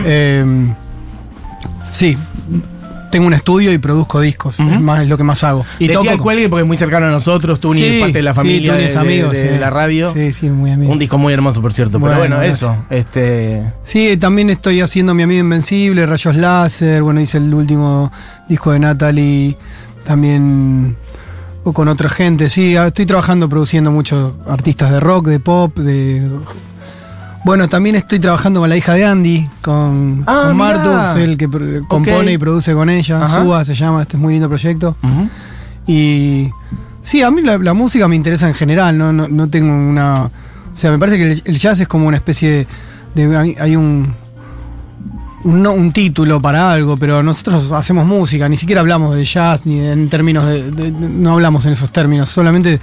eh, 0.04 0.44
sí, 1.92 2.16
tengo 3.16 3.26
un 3.26 3.32
estudio 3.34 3.72
y 3.72 3.78
produzco 3.78 4.20
discos. 4.20 4.60
Es, 4.60 4.80
más, 4.80 5.00
es 5.02 5.08
lo 5.08 5.16
que 5.16 5.24
más 5.24 5.42
hago. 5.42 5.64
Y 5.78 5.88
Decía 5.88 6.00
toco 6.02 6.10
el 6.12 6.18
cuelgue 6.18 6.48
porque 6.48 6.62
es 6.62 6.66
muy 6.66 6.76
cercano 6.76 7.06
a 7.06 7.10
nosotros, 7.10 7.58
tú 7.60 7.72
ni 7.72 7.80
Sí, 7.80 7.98
parte 8.00 8.18
de 8.18 8.22
la 8.22 8.32
sí, 8.34 8.36
familia 8.36 8.74
de, 8.74 8.86
es 8.86 8.92
de- 8.94 9.00
amigo, 9.00 9.28
de 9.30 9.50
sí. 9.54 9.58
la 9.58 9.70
radio. 9.70 10.12
Sí, 10.12 10.32
sí, 10.32 10.50
muy 10.50 10.70
amigo. 10.70 10.92
Un 10.92 10.98
disco 10.98 11.16
muy 11.16 11.32
hermoso, 11.32 11.62
por 11.62 11.72
cierto. 11.72 11.98
Bueno, 11.98 12.16
pero 12.16 12.28
bueno, 12.28 12.36
gracias. 12.36 12.58
eso. 12.62 12.84
Este. 12.90 13.62
Sí, 13.82 14.16
también 14.18 14.50
estoy 14.50 14.80
haciendo 14.80 15.14
Mi 15.14 15.22
Amigo 15.22 15.40
Invencible, 15.40 16.04
Rayos 16.06 16.36
Láser, 16.36 17.02
bueno, 17.02 17.20
hice 17.20 17.38
el 17.38 17.52
último 17.54 18.12
disco 18.48 18.72
de 18.72 18.78
Natalie, 18.80 19.56
también 20.04 20.96
o 21.64 21.72
con 21.72 21.88
otra 21.88 22.08
gente, 22.08 22.48
sí, 22.48 22.76
ah, 22.76 22.86
estoy 22.86 23.06
trabajando 23.06 23.48
produciendo 23.48 23.90
muchos 23.90 24.34
artistas 24.46 24.92
de 24.92 25.00
rock, 25.00 25.26
de 25.26 25.40
pop, 25.40 25.76
de... 25.78 26.30
Bueno, 27.46 27.68
también 27.68 27.94
estoy 27.94 28.18
trabajando 28.18 28.58
con 28.58 28.68
la 28.68 28.76
hija 28.76 28.94
de 28.94 29.04
Andy, 29.04 29.48
con, 29.62 30.24
Ah, 30.26 30.46
con 30.48 30.56
el 31.22 31.36
que 31.38 31.48
compone 31.86 32.32
y 32.32 32.38
produce 32.38 32.74
con 32.74 32.90
ella, 32.90 33.22
Ajá. 33.22 33.40
Suba 33.40 33.64
se 33.64 33.72
llama, 33.76 34.02
este 34.02 34.16
es 34.16 34.20
muy 34.20 34.32
lindo 34.32 34.48
proyecto. 34.48 34.96
Y 35.86 36.50
sí, 37.00 37.22
a 37.22 37.30
mí 37.30 37.42
la, 37.42 37.56
la 37.58 37.72
música 37.72 38.08
me 38.08 38.16
interesa 38.16 38.48
en 38.48 38.54
general, 38.54 38.98
no, 38.98 39.12
no, 39.12 39.28
no 39.28 39.48
tengo 39.48 39.72
una... 39.72 40.24
O 40.24 40.30
sea, 40.74 40.90
me 40.90 40.98
parece 40.98 41.18
que 41.18 41.32
el, 41.32 41.42
el 41.44 41.56
jazz 41.56 41.78
es 41.78 41.86
como 41.86 42.08
una 42.08 42.16
especie 42.16 42.66
de... 43.14 43.28
de- 43.28 43.36
hay, 43.36 43.54
hay 43.60 43.76
un, 43.76 44.12
un, 45.44 45.62
no- 45.62 45.72
un 45.72 45.92
título 45.92 46.42
para 46.42 46.72
algo, 46.72 46.96
pero 46.96 47.22
nosotros 47.22 47.70
hacemos 47.70 48.06
música, 48.06 48.48
ni 48.48 48.56
siquiera 48.56 48.80
hablamos 48.80 49.14
de 49.14 49.24
jazz, 49.24 49.66
ni 49.66 49.78
en 49.86 50.08
términos 50.08 50.46
de... 50.46 50.72
de- 50.72 50.90
de- 50.90 51.08
no 51.08 51.34
hablamos 51.34 51.64
en 51.64 51.74
esos 51.74 51.92
términos, 51.92 52.28
solamente 52.28 52.80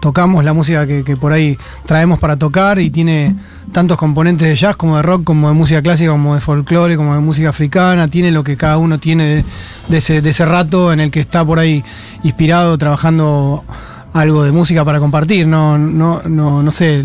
tocamos 0.00 0.44
la 0.44 0.52
música 0.52 0.86
que, 0.86 1.04
que 1.04 1.16
por 1.16 1.32
ahí 1.32 1.58
traemos 1.86 2.18
para 2.18 2.36
tocar 2.36 2.78
y 2.78 2.90
tiene 2.90 3.34
tantos 3.72 3.96
componentes 3.98 4.48
de 4.48 4.54
jazz 4.56 4.76
como 4.76 4.96
de 4.96 5.02
rock, 5.02 5.24
como 5.24 5.48
de 5.48 5.54
música 5.54 5.82
clásica, 5.82 6.10
como 6.10 6.34
de 6.34 6.40
folclore, 6.40 6.96
como 6.96 7.14
de 7.14 7.20
música 7.20 7.48
africana, 7.50 8.08
tiene 8.08 8.30
lo 8.30 8.44
que 8.44 8.56
cada 8.56 8.78
uno 8.78 8.98
tiene 8.98 9.44
de, 9.88 9.98
ese, 9.98 10.22
de 10.22 10.30
ese 10.30 10.44
rato 10.44 10.92
en 10.92 11.00
el 11.00 11.10
que 11.10 11.20
está 11.20 11.44
por 11.44 11.58
ahí 11.58 11.84
inspirado, 12.22 12.78
trabajando 12.78 13.64
algo 14.12 14.42
de 14.44 14.52
música 14.52 14.84
para 14.84 14.98
compartir, 15.00 15.46
no, 15.46 15.76
no, 15.78 16.22
no, 16.24 16.62
no 16.62 16.70
sé, 16.70 17.04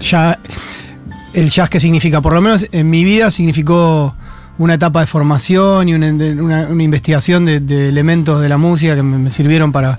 ya 0.00 0.38
el 1.32 1.48
jazz 1.48 1.70
qué 1.70 1.80
significa, 1.80 2.20
por 2.20 2.32
lo 2.34 2.40
menos 2.40 2.66
en 2.70 2.90
mi 2.90 3.02
vida 3.04 3.30
significó 3.30 4.14
una 4.58 4.74
etapa 4.74 5.00
de 5.00 5.06
formación 5.06 5.88
y 5.88 5.94
una, 5.94 6.08
una- 6.10 6.82
investigación 6.82 7.44
de, 7.44 7.58
de 7.60 7.88
elementos 7.88 8.40
de 8.40 8.48
la 8.48 8.56
música 8.56 8.94
que 8.94 9.02
me 9.02 9.30
sirvieron 9.30 9.72
para 9.72 9.98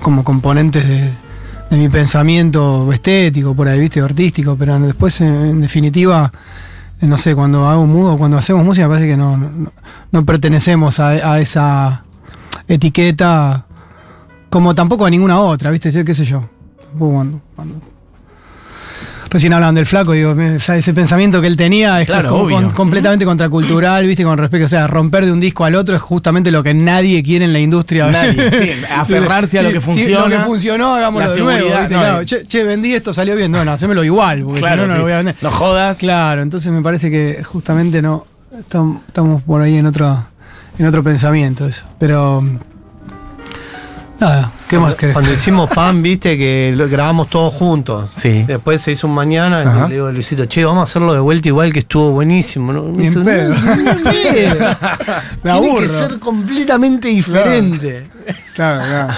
como 0.00 0.24
componentes 0.24 0.86
de, 0.86 1.10
mi 1.76 1.88
pensamiento 1.88 2.90
estético, 2.92 3.54
por 3.54 3.68
ahí, 3.68 3.80
viste, 3.80 4.00
artístico, 4.00 4.56
pero 4.56 4.78
después, 4.78 5.20
en, 5.20 5.34
en 5.34 5.60
definitiva, 5.60 6.30
eh, 7.00 7.06
no 7.06 7.16
sé, 7.16 7.34
cuando 7.34 7.68
hago 7.68 7.86
mudo, 7.86 8.16
cuando 8.16 8.38
hacemos 8.38 8.64
música, 8.64 8.88
parece 8.88 9.06
que 9.08 9.16
no, 9.16 9.36
no, 10.12 10.24
pertenecemos 10.24 11.00
a, 11.00 11.40
esa 11.40 12.04
etiqueta, 12.68 13.66
como 14.50 14.74
tampoco 14.74 15.06
a 15.06 15.10
ninguna 15.10 15.40
otra, 15.40 15.70
viste, 15.70 16.04
qué 16.04 16.14
sé 16.14 16.24
yo. 16.24 16.48
Cuando- 16.98 17.40
cuando 17.54 17.80
Recién 19.36 19.52
hablaban 19.52 19.74
del 19.74 19.84
flaco, 19.84 20.12
digo, 20.12 20.34
ese 20.40 20.94
pensamiento 20.94 21.42
que 21.42 21.46
él 21.46 21.56
tenía 21.58 22.00
es 22.00 22.06
Claro, 22.06 22.30
como 22.30 22.48
con- 22.48 22.70
completamente 22.70 23.26
contracultural, 23.26 24.06
¿viste? 24.06 24.24
Con 24.24 24.38
respecto, 24.38 24.64
o 24.64 24.68
sea, 24.70 24.86
romper 24.86 25.26
de 25.26 25.32
un 25.32 25.40
disco 25.40 25.66
al 25.66 25.74
otro 25.74 25.94
es 25.94 26.00
justamente 26.00 26.50
lo 26.50 26.62
que 26.62 26.72
nadie 26.72 27.22
quiere 27.22 27.44
en 27.44 27.52
la 27.52 27.58
industria. 27.58 28.06
Nadie, 28.10 28.50
sí, 28.50 28.70
aferrarse 28.96 29.58
a 29.58 29.62
lo 29.62 29.68
que 29.72 29.80
Sí, 29.80 29.84
funciona. 29.84 30.20
lo 30.26 30.30
que 30.38 30.42
funcionó, 30.42 30.94
hagámoslo 30.94 31.30
de 31.34 31.40
nuevo. 31.42 31.66
¿viste? 31.68 31.82
no, 31.94 32.00
Claro, 32.00 32.24
che, 32.24 32.46
che, 32.46 32.64
vendí 32.64 32.94
esto, 32.94 33.12
salió 33.12 33.36
bien. 33.36 33.52
Bueno, 33.52 33.70
hacémelo 33.72 34.02
igual, 34.04 34.42
porque 34.42 34.60
Claro, 34.60 34.84
si 34.84 34.86
no, 34.86 34.86
no 34.88 34.92
sí. 34.94 34.98
lo 34.98 35.04
voy 35.04 35.12
a 35.12 35.16
vender. 35.18 35.34
No 35.42 35.50
jodas. 35.50 35.98
Claro, 35.98 36.40
entonces 36.40 36.72
me 36.72 36.80
parece 36.80 37.10
que 37.10 37.44
justamente 37.44 38.00
no 38.00 38.24
estam- 38.58 39.00
estamos 39.06 39.42
por 39.42 39.60
ahí 39.60 39.76
en 39.76 39.84
otro 39.84 40.24
en 40.78 40.86
otro 40.86 41.02
pensamiento 41.04 41.66
eso. 41.66 41.84
Pero 41.98 42.42
nada, 44.18 44.50
¿qué 44.68 44.78
más 44.78 44.94
querés? 44.94 45.14
Cuando 45.14 45.32
hicimos 45.32 45.70
pan, 45.70 46.02
viste 46.02 46.36
que 46.36 46.72
lo 46.76 46.88
grabamos 46.88 47.28
todos 47.28 47.52
juntos. 47.54 48.10
Sí. 48.16 48.44
Después 48.46 48.80
se 48.82 48.92
hizo 48.92 49.06
un 49.06 49.14
mañana 49.14 49.62
y 49.86 49.88
le 49.88 49.94
digo 49.94 50.06
a 50.08 50.12
Luisito, 50.12 50.44
che, 50.46 50.64
vamos 50.64 50.80
a 50.80 50.82
hacerlo 50.84 51.12
de 51.14 51.20
vuelta 51.20 51.48
igual 51.48 51.72
que 51.72 51.80
estuvo 51.80 52.10
buenísimo. 52.10 52.72
¿no? 52.72 52.84
Me 52.84 53.04
Ni 53.04 53.08
dijo, 53.10 53.24
pedo. 53.24 53.54
"No, 53.54 53.76
ni 53.76 53.88
en 53.88 54.02
pedo. 54.02 54.76
Me 55.42 55.52
Tiene 55.60 55.78
que 55.80 55.88
ser 55.88 56.18
completamente 56.18 57.08
diferente. 57.08 58.08
Claro, 58.54 58.82
claro. 58.88 59.14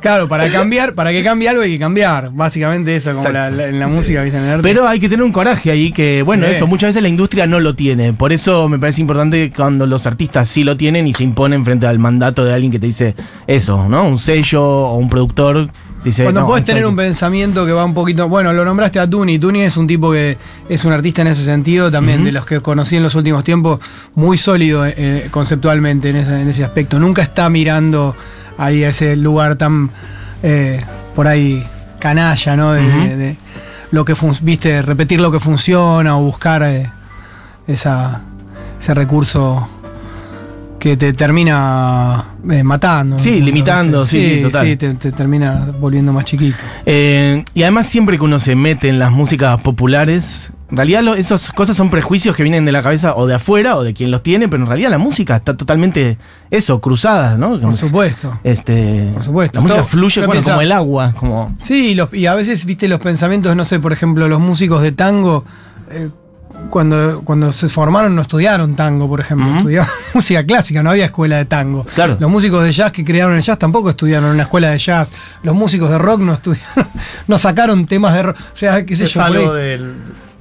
Claro, 0.00 0.28
para 0.28 0.48
cambiar, 0.48 0.94
para 0.94 1.10
que 1.10 1.22
cambie 1.24 1.48
algo 1.48 1.62
hay 1.62 1.72
que 1.72 1.78
cambiar. 1.78 2.30
Básicamente 2.32 2.94
eso, 2.94 3.12
como 3.14 3.28
la- 3.28 3.50
la- 3.50 3.66
en 3.66 3.80
la 3.80 3.88
música, 3.88 4.22
¿viste? 4.22 4.38
En 4.38 4.44
el 4.44 4.50
arte. 4.52 4.62
Pero 4.62 4.86
hay 4.86 5.00
que 5.00 5.08
tener 5.08 5.24
un 5.24 5.32
coraje 5.32 5.70
ahí 5.72 5.90
que, 5.90 6.22
bueno, 6.24 6.46
Sí. 6.46 6.52
eso, 6.52 6.66
muchas 6.66 6.90
veces 6.90 7.02
la 7.02 7.08
industria 7.08 7.46
no 7.46 7.58
lo 7.60 7.74
tiene. 7.74 8.12
Por 8.12 8.32
eso 8.32 8.68
me 8.68 8.78
parece 8.78 9.00
importante 9.00 9.52
cuando 9.54 9.86
los 9.86 10.06
artistas 10.06 10.48
sí 10.48 10.62
lo 10.62 10.76
tienen 10.76 11.06
y 11.08 11.12
se 11.12 11.24
imponen 11.24 11.64
frente 11.64 11.86
al 11.86 11.98
mandato 11.98 12.44
de 12.44 12.54
alguien 12.54 12.70
que 12.70 12.78
te 12.78 12.86
dice 12.86 13.14
eso, 13.46 13.88
¿no? 13.88 14.04
Un 14.06 14.18
sello 14.18 14.85
o 14.90 14.96
un 14.96 15.08
productor 15.08 15.68
dice. 16.04 16.22
Cuando 16.24 16.42
no, 16.42 16.46
puedes 16.46 16.64
tener 16.64 16.86
un 16.86 16.96
pensamiento 16.96 17.64
que 17.66 17.72
va 17.72 17.84
un 17.84 17.94
poquito. 17.94 18.28
Bueno, 18.28 18.52
lo 18.52 18.64
nombraste 18.64 18.98
a 18.98 19.08
Tuni. 19.08 19.38
Tuni 19.38 19.62
es 19.62 19.76
un 19.76 19.86
tipo 19.86 20.12
que 20.12 20.36
es 20.68 20.84
un 20.84 20.92
artista 20.92 21.22
en 21.22 21.28
ese 21.28 21.44
sentido, 21.44 21.90
también 21.90 22.24
de 22.24 22.32
los 22.32 22.46
que 22.46 22.60
conocí 22.60 22.96
en 22.96 23.02
los 23.02 23.14
últimos 23.14 23.44
tiempos, 23.44 23.80
muy 24.14 24.38
sólido 24.38 24.84
eh, 24.86 25.28
conceptualmente 25.30 26.10
en 26.10 26.16
ese, 26.16 26.40
en 26.40 26.48
ese 26.48 26.64
aspecto. 26.64 26.98
Nunca 26.98 27.22
está 27.22 27.48
mirando 27.50 28.16
ahí 28.58 28.84
a 28.84 28.88
ese 28.90 29.16
lugar 29.16 29.56
tan 29.56 29.90
eh, 30.42 30.80
por 31.14 31.26
ahí 31.26 31.66
canalla, 31.98 32.56
¿no? 32.56 32.72
De, 32.72 32.82
de- 32.82 33.16
de 33.16 33.36
lo 33.92 34.04
que 34.04 34.14
viste, 34.42 34.82
repetir 34.82 35.20
lo 35.20 35.30
que 35.30 35.38
funciona 35.40 36.18
o 36.18 36.22
buscar 36.22 36.62
eh, 36.64 36.90
esa, 37.68 38.20
ese 38.78 38.94
recurso 38.94 39.68
que 40.78 40.96
te 40.96 41.12
termina 41.12 42.24
eh, 42.50 42.62
matando. 42.62 43.18
Sí, 43.18 43.40
limitando, 43.40 44.04
sí, 44.06 44.36
sí, 44.36 44.42
total. 44.42 44.66
Sí, 44.66 44.76
te, 44.76 44.94
te 44.94 45.12
termina 45.12 45.72
volviendo 45.80 46.12
más 46.12 46.24
chiquito. 46.24 46.56
Eh, 46.84 47.44
y 47.54 47.62
además 47.62 47.86
siempre 47.86 48.18
que 48.18 48.24
uno 48.24 48.38
se 48.38 48.54
mete 48.56 48.88
en 48.88 48.98
las 48.98 49.10
músicas 49.10 49.60
populares, 49.62 50.52
en 50.70 50.76
realidad 50.76 51.02
lo- 51.02 51.14
esas 51.14 51.50
cosas 51.52 51.76
son 51.76 51.90
prejuicios 51.90 52.36
que 52.36 52.42
vienen 52.42 52.64
de 52.64 52.72
la 52.72 52.82
cabeza 52.82 53.14
o 53.16 53.26
de 53.26 53.34
afuera 53.34 53.76
o 53.76 53.82
de 53.84 53.94
quien 53.94 54.10
los 54.10 54.22
tiene, 54.22 54.48
pero 54.48 54.62
en 54.64 54.68
realidad 54.68 54.90
la 54.90 54.98
música 54.98 55.36
está 55.36 55.56
totalmente 55.56 56.18
eso, 56.50 56.80
cruzada, 56.80 57.36
¿no? 57.38 57.58
Por 57.60 57.76
supuesto. 57.76 58.38
Este, 58.44 59.10
Por 59.14 59.22
supuesto. 59.24 59.58
La 59.58 59.62
música 59.62 59.80
Todo- 59.80 59.88
fluye 59.88 60.20
uno 60.20 60.26
bueno, 60.28 60.40
piensa- 60.40 60.50
como 60.52 60.62
el 60.62 60.72
agua, 60.72 61.14
como 61.16 61.54
Sí, 61.56 61.94
los- 61.94 62.12
y 62.12 62.26
a 62.26 62.34
veces, 62.34 62.64
viste, 62.66 62.86
los 62.88 63.00
pensamientos, 63.00 63.54
no 63.56 63.64
sé, 63.64 63.80
por 63.80 63.92
ejemplo, 63.92 64.28
los 64.28 64.40
músicos 64.40 64.82
de 64.82 64.92
tango, 64.92 65.44
eh, 65.90 66.10
cuando, 66.70 67.22
cuando 67.24 67.52
se 67.52 67.68
formaron 67.68 68.14
no 68.14 68.22
estudiaron 68.22 68.74
tango, 68.76 69.08
por 69.08 69.20
ejemplo, 69.20 69.46
Ujú. 69.48 69.56
estudiaban 69.58 69.88
música 70.14 70.44
clásica, 70.44 70.82
no 70.82 70.90
había 70.90 71.06
escuela 71.06 71.36
de 71.36 71.44
tango. 71.44 71.84
Claro. 71.94 72.16
Los 72.20 72.30
músicos 72.30 72.62
de 72.64 72.72
jazz 72.72 72.92
que 72.92 73.04
crearon 73.04 73.34
el 73.36 73.42
jazz 73.42 73.58
tampoco 73.58 73.90
estudiaron 73.90 74.28
en 74.28 74.34
una 74.34 74.42
escuela 74.44 74.70
de 74.70 74.78
jazz. 74.78 75.12
Los 75.42 75.54
músicos 75.54 75.90
de 75.90 75.98
rock 75.98 76.20
no 76.20 76.32
estudiaron, 76.34 76.88
no 77.28 77.38
sacaron 77.38 77.86
temas 77.86 78.14
de 78.14 78.22
rock. 78.24 78.36
O 78.38 78.56
sea, 78.56 78.84
qué 78.84 78.94
sé 78.96 79.04
Es 79.04 79.14
yo, 79.14 79.22
algo 79.22 79.54
del, 79.54 79.80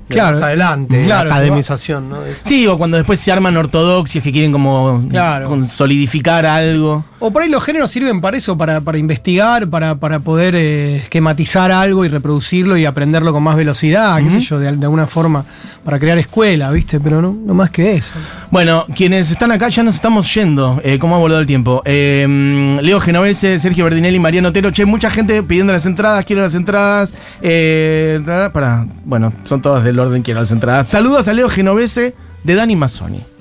de 0.08 0.16
Claro. 0.16 0.34
más 0.36 0.42
adelante, 0.44 1.02
Claro, 1.02 1.30
la 1.30 1.36
academización, 1.36 2.10
¿no? 2.10 2.18
Sí, 2.44 2.68
o 2.68 2.78
cuando 2.78 2.98
después 2.98 3.20
se 3.20 3.32
arman 3.32 3.58
ortodoxias 3.58 4.24
que 4.24 4.32
quieren 4.32 4.52
como 4.52 5.04
Claro. 5.10 5.64
solidificar 5.68 6.46
algo. 6.46 7.04
O 7.28 7.32
por 7.32 7.42
ahí 7.42 7.50
los 7.50 7.64
géneros 7.64 7.90
sirven 7.90 8.22
para 8.22 8.38
eso, 8.38 8.56
para, 8.56 8.82
para 8.82 9.00
investigar, 9.00 9.68
para, 9.68 9.96
para 9.96 10.20
poder 10.20 10.54
eh, 10.54 10.98
esquematizar 10.98 11.72
algo 11.72 12.06
y 12.06 12.08
reproducirlo 12.08 12.78
y 12.78 12.86
aprenderlo 12.86 13.34
con 13.34 13.42
más 13.42 13.56
velocidad, 13.56 14.22
qué 14.22 14.30
sé 14.30 14.42
yo, 14.42 14.60
de, 14.60 14.72
de 14.78 14.86
alguna 14.86 15.08
forma, 15.08 15.44
para 15.84 15.98
crear 15.98 16.20
escuela, 16.20 16.70
¿viste? 16.70 17.00
Pero 17.00 17.24
no, 17.24 17.34
no 17.34 17.56
más 17.56 17.72
que 17.72 17.96
eso. 17.96 18.14
Bueno, 18.52 18.86
quienes 18.96 19.32
están 19.32 19.52
acá 19.52 19.70
ya 19.70 19.82
nos 19.82 19.96
estamos 19.96 20.32
yendo. 20.36 20.80
Eh, 20.84 21.00
¿Cómo 21.00 21.16
ha 21.16 21.18
abordado 21.18 21.42
el 21.42 21.48
tiempo? 21.48 21.82
Eh, 21.84 22.78
Leo 22.84 23.00
Genovese, 23.00 23.58
Sergio 23.58 23.86
Verdinelli, 23.86 24.20
Mariano 24.20 24.50
Otero. 24.50 24.70
Che, 24.70 24.86
mucha 24.86 25.10
gente 25.10 25.42
pidiendo 25.42 25.74
las 25.74 25.88
entradas, 25.88 26.26
quiero 26.26 26.44
las 26.44 26.54
entradas. 26.54 27.12
Eh, 27.42 28.22
para, 28.54 28.86
bueno, 29.04 29.34
son 29.46 29.64
todas 29.64 29.84
del 29.84 29.98
orden, 29.98 30.22
quiero 30.22 30.42
las 30.42 30.52
entradas. 30.52 30.92
Saludos 30.92 31.28
a 31.28 31.34
Leo 31.34 31.50
Genovese 31.50 32.14
de 32.44 32.54
Dani 32.54 32.76
Mazzoni. 32.76 33.35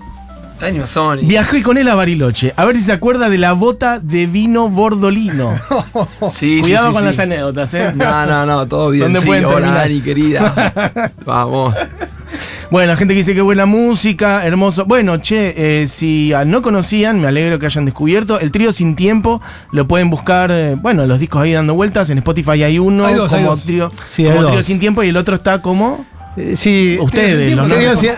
Sony. 0.87 1.19
Viajé 1.23 1.63
con 1.63 1.79
él 1.79 1.89
a 1.89 1.95
Bariloche, 1.95 2.53
a 2.57 2.65
ver 2.65 2.77
si 2.77 2.83
se 2.83 2.93
acuerda 2.93 3.29
de 3.29 3.39
la 3.39 3.53
bota 3.53 3.99
de 3.99 4.27
vino 4.27 4.69
bordolino. 4.69 5.59
Sí, 6.31 6.57
sí, 6.57 6.61
Cuidado 6.63 6.89
sí, 6.89 6.93
con 6.93 7.03
sí. 7.03 7.07
las 7.07 7.19
anécdotas, 7.19 7.75
¿eh? 7.75 7.93
No, 7.95 8.27
no, 8.27 8.47
no, 8.47 8.67
todo 8.67 8.91
bien. 8.91 9.05
¿Dónde 9.05 9.21
sí. 9.21 9.27
pueden 9.27 9.45
Hola, 9.45 9.55
terminar? 9.57 9.79
Dani, 9.79 10.01
querida. 10.01 11.13
Vamos. 11.25 11.75
Bueno, 12.71 12.97
gente 12.97 13.15
que 13.15 13.19
dice 13.19 13.35
que 13.35 13.41
buena 13.41 13.67
música, 13.67 14.45
hermoso. 14.45 14.85
Bueno, 14.87 15.19
che, 15.19 15.83
eh, 15.83 15.87
si 15.87 16.33
ah, 16.33 16.45
no 16.45 16.63
conocían, 16.63 17.21
me 17.21 17.29
alegro 17.29 17.59
que 17.59 17.67
hayan 17.67 17.85
descubierto. 17.85 18.41
El 18.41 18.51
trío 18.51 18.73
Sin 18.73 18.97
Tiempo 18.97 19.41
lo 19.71 19.87
pueden 19.87 20.11
buscar, 20.11 20.51
eh, 20.51 20.75
bueno, 20.75 21.07
los 21.07 21.21
discos 21.21 21.43
ahí 21.43 21.53
dando 21.53 21.75
vueltas. 21.75 22.11
En 22.11 22.19
Spotify 22.19 22.63
hay 22.65 22.79
uno 22.79 23.07
Hay 23.07 23.15
dos, 23.15 23.33
hay 23.33 23.43
como, 23.43 23.51
dos. 23.51 23.65
Trío, 23.65 23.93
Sí, 24.09 24.25
como 24.25 24.35
hay 24.35 24.45
trío 24.47 24.57
dos. 24.57 24.67
Sin 24.67 24.79
Tiempo 24.79 25.03
y 25.03 25.09
el 25.09 25.17
otro 25.17 25.37
está 25.37 25.63
como 25.63 26.05
Sí, 26.57 26.99
ustedes. 27.01 27.57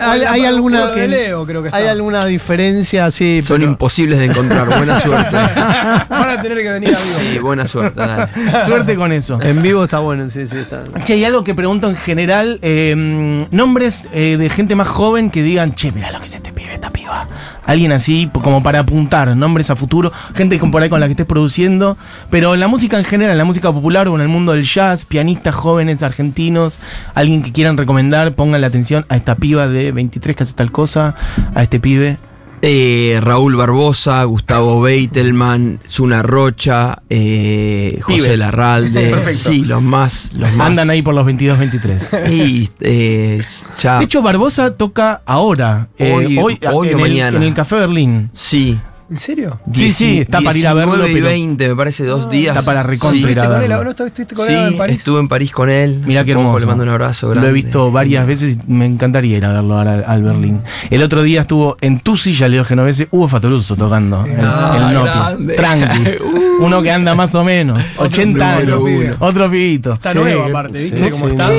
hay, 0.01 0.21
hay 0.23 0.45
alguna 0.45 0.89
hay 1.71 1.85
alguna 1.87 2.25
diferencia, 2.25 3.09
sí. 3.11 3.41
Son 3.43 3.57
pero- 3.59 3.71
imposibles 3.71 4.19
de 4.19 4.25
encontrar. 4.25 4.65
Buena 4.67 4.99
suerte. 5.01 5.35
Van 5.35 6.29
a 6.29 6.41
tener 6.41 6.57
que 6.61 6.71
venir 6.71 6.89
a 6.95 6.99
vivo. 6.99 7.19
Sí, 7.31 7.39
buena 7.39 7.65
suerte, 7.65 7.99
dale. 7.99 8.27
Suerte 8.65 8.95
con 8.95 9.11
eso. 9.11 9.39
En 9.41 9.61
vivo 9.61 9.83
está 9.83 9.99
bueno, 9.99 10.29
sí, 10.29 10.47
sí, 10.47 10.57
está. 10.57 10.83
Che, 11.05 11.13
hay 11.13 11.25
algo 11.25 11.43
que 11.43 11.53
pregunto 11.55 11.89
en 11.89 11.95
general, 11.95 12.59
eh, 12.61 12.95
nombres 13.51 14.05
eh, 14.13 14.37
de 14.37 14.49
gente 14.49 14.75
más 14.75 14.87
joven 14.87 15.29
que 15.29 15.43
digan, 15.43 15.75
che, 15.75 15.91
mira 15.91 16.11
lo 16.11 16.19
que 16.19 16.25
es 16.25 16.33
este 16.35 16.51
pibe, 16.53 16.73
esta 16.73 16.89
piba. 16.89 17.27
Alguien 17.65 17.91
así, 17.91 18.29
como 18.33 18.63
para 18.63 18.79
apuntar, 18.79 19.35
nombres 19.35 19.69
a 19.69 19.75
futuro, 19.75 20.11
gente 20.35 20.57
con 20.57 20.71
por 20.71 20.81
ahí 20.81 20.89
con 20.89 20.99
la 20.99 21.05
que 21.07 21.11
estés 21.11 21.25
produciendo, 21.25 21.97
pero 22.29 22.53
en 22.53 22.59
la 22.61 22.67
música 22.67 22.97
en 22.97 23.05
general, 23.05 23.33
en 23.33 23.37
la 23.37 23.43
música 23.45 23.71
popular 23.71 24.07
o 24.07 24.15
en 24.15 24.21
el 24.21 24.27
mundo 24.29 24.53
del 24.53 24.63
jazz, 24.63 25.05
pianistas 25.05 25.53
jóvenes 25.53 26.01
argentinos, 26.01 26.75
alguien 27.13 27.43
que 27.43 27.51
quieran 27.51 27.75
recomendar, 27.77 28.06
pongan 28.35 28.61
la 28.61 28.67
atención 28.67 29.05
a 29.09 29.15
esta 29.17 29.35
piba 29.35 29.67
de 29.67 29.91
23 29.91 30.35
que 30.35 30.43
hace 30.43 30.53
tal 30.53 30.71
cosa, 30.71 31.15
a 31.55 31.63
este 31.63 31.79
pibe. 31.79 32.17
Eh, 32.63 33.19
Raúl 33.21 33.55
Barbosa, 33.55 34.23
Gustavo 34.23 34.81
Beitelman, 34.81 35.79
Zuna 35.87 36.23
Rocha, 36.23 37.03
eh, 37.07 37.99
José. 38.01 38.35
Larralde. 38.35 39.09
Perfecto. 39.11 39.49
Sí, 39.51 39.63
los 39.63 39.83
más, 39.83 40.33
los 40.33 40.51
más. 40.53 40.65
Andan 40.67 40.89
ahí 40.89 41.03
por 41.03 41.13
los 41.13 41.23
22, 41.23 41.59
23. 41.59 42.09
Y 42.31 42.67
eh, 42.79 43.41
ya. 43.77 43.99
De 43.99 44.05
hecho, 44.05 44.23
Barbosa 44.23 44.73
toca 44.75 45.21
ahora, 45.27 45.89
eh, 45.99 46.11
Hoy- 46.11 46.37
hoy, 46.39 46.59
hoy 46.73 46.87
o 46.87 46.91
el, 46.91 46.97
mañana. 46.97 47.37
en 47.37 47.43
el 47.43 47.53
Café 47.53 47.75
Berlín. 47.75 48.31
sí. 48.33 48.79
¿En 49.09 49.17
serio? 49.17 49.59
Sí, 49.73 49.91
sí, 49.93 50.17
está 50.19 50.41
para 50.41 50.57
ir 50.57 50.67
a 50.67 50.73
verlo, 50.73 50.95
19 50.97 51.11
y 51.11 51.15
pero- 51.15 51.27
20, 51.27 51.67
me 51.69 51.75
parece, 51.77 52.05
dos 52.05 52.29
días. 52.29 52.57
Está 52.57 52.65
para 52.65 52.83
recontra 52.83 53.17
Sí. 53.17 53.31
ir 53.31 53.39
a 53.39 53.43
¿Estuviste 53.43 53.47
con 53.47 53.63
él? 53.63 53.69
verlo. 53.69 53.83
¿No 53.85 53.89
estuviste 53.89 54.35
con 54.35 54.45
Sí, 54.45 54.53
él 54.53 54.67
en 54.67 54.77
París? 54.77 54.97
estuve 54.97 55.19
en 55.21 55.27
París 55.29 55.51
con 55.53 55.69
él. 55.69 56.01
Mira 56.05 56.25
qué 56.25 56.33
poco, 56.33 56.45
hermoso. 56.47 56.59
Le 56.59 56.65
mando 56.65 56.83
un 56.83 56.89
abrazo 56.89 57.29
grande. 57.29 57.47
Lo 57.47 57.49
he 57.49 57.53
visto 57.53 57.89
varias 57.91 58.27
veces 58.27 58.57
y 58.67 58.71
me 58.71 58.85
encantaría 58.85 59.37
ir 59.37 59.45
a 59.45 59.53
verlo 59.53 59.77
ahora 59.77 59.93
al, 59.93 60.03
al 60.05 60.23
Berlín. 60.23 60.61
El 60.89 61.03
otro 61.03 61.23
día 61.23 61.41
estuvo 61.41 61.77
en 61.79 61.99
tu 61.99 62.17
silla, 62.17 62.49
Leo 62.49 62.65
Genovese, 62.65 63.07
Hugo 63.11 63.29
Fatoruso 63.29 63.77
tocando 63.77 64.25
Ah, 64.41 64.75
el 64.89 64.93
Nokia. 64.93 65.55
Tranqui. 65.55 66.11
Uno 66.59 66.81
que 66.81 66.91
anda 66.91 67.15
más 67.15 67.33
o 67.35 67.43
menos. 67.45 67.81
80 67.97 68.57
años. 68.57 68.81
Otro 69.19 69.49
pibito. 69.49 69.93
Está 69.93 70.11
Sí, 70.11 70.17
nuevo 70.19 70.43
aparte, 70.43 70.81
¿viste? 70.83 70.97
sí, 71.05 71.11
cómo 71.11 71.25
sí. 71.27 71.31
está? 71.31 71.49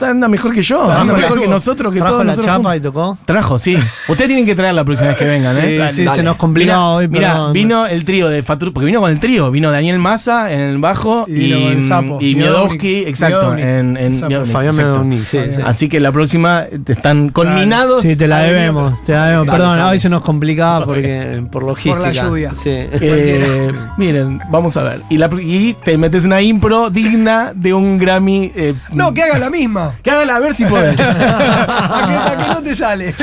Anda 0.00 0.28
mejor 0.28 0.54
que 0.54 0.62
yo. 0.62 0.90
Anda 0.90 1.14
mejor 1.14 1.36
la- 1.38 1.42
que 1.42 1.48
nosotros, 1.48 1.92
que 1.92 1.98
Trajo 2.00 2.14
todos 2.14 2.26
la 2.26 2.32
nosotros 2.32 2.46
chapa 2.46 2.56
juntos. 2.70 2.76
y 2.76 2.80
tocó. 2.80 3.18
Trajo, 3.24 3.58
sí. 3.58 3.76
Ustedes 4.08 4.28
tienen 4.28 4.44
que 4.46 4.54
traer 4.54 4.74
la 4.74 4.84
próxima 4.84 5.08
vez 5.08 5.18
que 5.18 5.24
vengan, 5.24 5.56
¿eh? 5.58 5.90
Sí, 5.92 6.06
se 6.14 6.22
nos 6.22 6.36
complicaba 6.36 6.80
Mira, 6.80 6.88
hoy, 6.96 7.08
mira, 7.08 7.32
pero. 7.32 7.52
vino 7.52 7.86
el 7.86 8.04
trío 8.04 8.28
de 8.28 8.42
Fatur, 8.42 8.72
porque 8.72 8.86
vino 8.86 9.00
con 9.00 9.10
el 9.10 9.18
trío, 9.20 9.50
vino 9.50 9.70
Daniel 9.70 9.98
Massa 9.98 10.52
en 10.52 10.60
el 10.60 10.78
bajo 10.78 11.24
Y 11.28 11.32
y, 11.32 11.34
vino 11.38 11.60
con 11.60 11.72
el 11.72 11.88
sapo. 11.88 12.18
y 12.20 12.34
Miodowski, 12.34 12.96
exacto, 13.06 13.52
Miodownik. 13.52 13.64
en, 13.64 13.96
en. 13.96 14.12
Miodownik, 14.28 14.52
Fabián 14.52 14.74
exacto. 14.74 15.04
Sí, 15.24 15.38
sí. 15.54 15.60
Así 15.64 15.88
que 15.88 16.00
la 16.00 16.12
próxima 16.12 16.64
te 16.84 16.92
están 16.92 17.30
conminados. 17.30 18.02
Sí, 18.02 18.16
te 18.16 18.26
la 18.28 18.40
debemos, 18.40 19.02
te 19.04 19.12
la 19.12 19.26
debemos. 19.26 19.46
Dale, 19.46 19.58
Perdón, 19.58 19.76
sale. 19.76 19.90
hoy 19.92 20.00
se 20.00 20.08
nos 20.08 20.22
complicaba 20.22 20.84
porque 20.84 21.42
por 21.50 21.62
logística. 21.62 22.12
lluvia. 22.12 22.52
Sí. 22.54 22.70
Eh, 23.08 23.72
miren, 23.96 24.40
vamos 24.50 24.76
a 24.76 24.82
ver. 24.82 25.02
Y, 25.08 25.18
la- 25.18 25.30
y 25.40 25.74
te 25.84 25.96
metes 25.96 26.24
una 26.24 26.42
impro 26.42 26.90
digna 26.90 27.52
de 27.54 27.72
un 27.72 27.98
Grammy. 27.98 28.50
eh, 28.54 28.74
No, 28.92 29.14
que 29.14 29.22
haga 29.22 29.38
la 29.38 29.48
misma. 29.50 29.85
No. 29.86 29.94
Que 30.02 30.10
haga 30.10 30.24
la 30.24 30.36
a 30.36 30.38
ver 30.40 30.54
si 30.54 30.64
podés. 30.64 30.98
¿A 31.00 32.32
a 32.32 32.54
no 32.54 32.62
te 32.62 32.74
sale? 32.74 33.14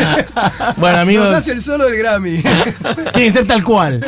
bueno, 0.78 1.00
amigos. 1.00 1.30
Nos 1.30 1.40
hace 1.40 1.52
el 1.52 1.62
solo 1.62 1.86
del 1.86 1.98
Grammy. 1.98 2.42
Tiene 3.14 3.28
que 3.28 3.32
ser 3.32 3.46
tal 3.46 3.64
cual. 3.64 4.06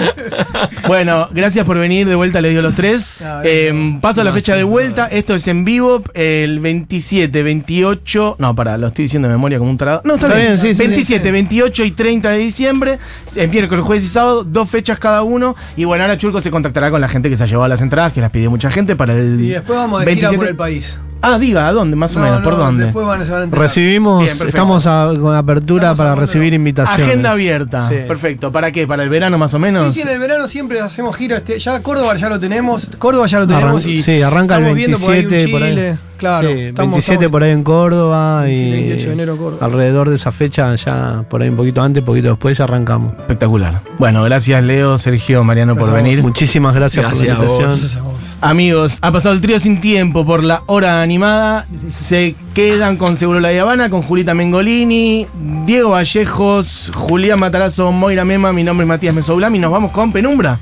Bueno, 0.88 1.30
gracias 1.32 1.65
por 1.65 1.78
venir. 1.78 2.08
De 2.08 2.15
vuelta 2.15 2.41
les 2.41 2.52
dio 2.52 2.62
los 2.62 2.76
tres. 2.76 3.15
No. 3.20 3.41
Eh, 3.44 3.98
paso 4.02 4.22
a 4.22 4.24
la 4.24 4.34
fecha 4.34 4.56
de 4.56 4.63
vuelta. 4.63 5.08
Esto 5.08 5.36
es 5.36 5.48
en 5.48 5.65
vivo 5.65 6.04
el 6.13 6.60
27, 6.60 7.44
28. 7.44 8.36
No, 8.39 8.56
pará, 8.56 8.78
lo 8.78 8.88
estoy 8.88 9.04
diciendo 9.04 9.28
de 9.28 9.34
memoria 9.34 9.58
como 9.58 9.70
un 9.70 9.78
tarado. 9.78 10.02
No, 10.04 10.15
está, 10.15 10.28
Está 10.28 10.38
bien. 10.38 10.48
bien, 10.50 10.58
sí, 10.58 10.74
sí, 10.74 10.80
27, 10.88 11.32
28 11.32 11.84
y 11.84 11.91
30 11.91 12.30
de 12.30 12.38
diciembre. 12.38 13.00
En 13.36 13.50
miércoles, 13.50 13.84
jueves 13.86 14.04
y 14.04 14.08
sábado. 14.08 14.44
Dos 14.44 14.70
fechas 14.70 15.00
cada 15.00 15.24
uno. 15.24 15.56
Y 15.78 15.84
bueno, 15.86 16.04
ahora 16.04 16.18
Churco 16.18 16.41
se 16.41 16.52
contactará 16.52 16.91
con 16.91 17.02
la 17.02 17.08
gente 17.08 17.30
que 17.30 17.36
se 17.36 17.44
ha 17.44 17.48
llevado 17.48 17.68
las 17.68 17.82
entradas, 17.82 18.13
que 18.13 18.22
las 18.22 18.32
pidió 18.32 18.50
mucha 18.50 18.70
gente 18.72 18.96
para 18.96 19.13
el. 19.13 19.39
Y 19.41 19.50
después 19.50 19.78
vamos 19.78 20.06
de 20.06 20.15
gira 20.15 20.32
por 20.32 20.48
el 20.48 20.56
país. 20.56 20.98
Ah, 21.21 21.39
diga, 21.39 21.67
¿a 21.67 21.71
dónde? 21.71 21.95
Más 21.95 22.15
o 22.15 22.19
No, 22.19 22.25
menos, 22.25 22.41
¿por 22.43 22.54
no, 22.54 22.60
dónde? 22.60 22.84
Después 22.86 23.06
van, 23.08 23.25
se 23.25 23.32
van 23.32 23.41
a 23.41 23.43
enterar. 23.45 23.62
Recibimos, 23.63 24.23
Bien, 24.23 24.47
estamos 24.47 24.86
a- 24.86 25.12
con 25.19 25.36
apertura 25.36 25.91
Estamos 25.91 25.97
para 25.97 26.15
recibir 26.15 26.54
invitaciones. 26.54 27.08
Agenda 27.08 27.32
abierta. 27.32 27.89
Sí. 27.89 27.95
Perfecto. 28.08 28.51
¿Para 28.51 28.71
qué? 28.71 28.86
¿Para 28.86 29.01
el 29.04 29.10
verano 29.10 29.38
más 29.39 29.54
o 29.56 29.60
menos? 29.60 29.88
Sí, 29.93 30.01
sí, 30.01 30.08
en 30.08 30.13
el 30.13 30.19
verano 30.19 30.47
siempre 30.47 30.80
hacemos 30.82 31.15
gira. 31.15 31.38
Este, 31.38 31.58
ya 31.58 31.82
Córdoba 31.82 32.15
ya 32.15 32.30
lo 32.30 32.39
tenemos. 32.39 32.88
Córdoba 32.99 33.25
ya 33.25 33.39
lo 33.39 33.47
tenemos. 33.47 33.84
Arran- 33.86 33.89
y 33.89 34.01
sí, 34.04 34.21
arranca 34.21 34.58
el 34.58 34.62
estamos 34.65 34.75
viendo 34.78 34.99
por 34.99 35.12
ahí 35.13 35.23
un 35.23 35.30
27 35.30 35.51
por 35.51 35.63
ahí. 35.63 35.95
Claro. 36.17 36.47
Sí, 36.49 36.54
estamos- 36.60 36.91
27 36.91 37.13
estamos- 37.25 37.32
por 37.32 37.43
ahí 37.43 37.51
en 37.51 37.63
Córdoba 37.63 38.49
y 38.49 38.71
28 38.71 39.08
de 39.08 39.13
enero 39.13 39.38
Córdoba. 39.38 39.65
alrededor 39.65 40.10
de 40.10 40.15
esa 40.15 40.32
fecha 40.32 40.73
ya 40.75 41.23
por 41.30 41.41
ahí 41.41 41.49
un 41.49 41.56
poquito 41.58 41.82
antes, 41.82 42.04
poquito 42.04 42.30
después 42.30 42.58
ya 42.58 42.63
arrancamos. 42.63 43.13
Espectacular. 43.19 43.82
Bueno, 43.99 44.23
gracias 44.23 44.63
Leo, 44.63 44.97
Sergio, 44.97 45.43
Mariano 45.43 45.75
por 45.75 45.88
Gracias 45.88 46.04
venir. 46.04 46.21
Muchísimas 46.23 46.73
gracias, 46.75 47.06
por 47.06 47.15
la 47.17 47.25
invitación. 47.34 47.69
Gracias 47.69 47.95
a 47.97 48.01
vos. 48.01 48.15
Amigos, 48.41 48.97
ha 49.01 49.12
pasado 49.12 49.34
el 49.36 49.41
trío 49.41 49.60
sin 49.60 49.82
tiempo 49.82 50.25
por 50.25 50.43
la 50.43 50.63
hora 50.67 51.01
animada. 51.01 51.65
Se 51.88 52.36
quedan 52.54 52.97
con 52.97 53.17
Seguro 53.17 53.39
La 53.39 53.49
Habana, 53.60 53.89
con 53.89 54.01
Julita 54.01 54.34
Mengolini, 54.34 55.25
Diego 55.65 55.91
Vallejos, 55.91 56.91
Julián 56.93 57.39
Matarazo, 57.39 57.91
Moira 57.91 58.23
Mema. 58.25 58.54
Mi 58.54 58.63
nombre 58.63 58.84
es 58.84 58.88
Matías 58.88 59.13
Mesoblam 59.15 59.54
y 59.56 59.60
nos 59.60 59.71
vamos 59.71 59.91
con 59.91 60.12
Penumbra. 60.12 60.60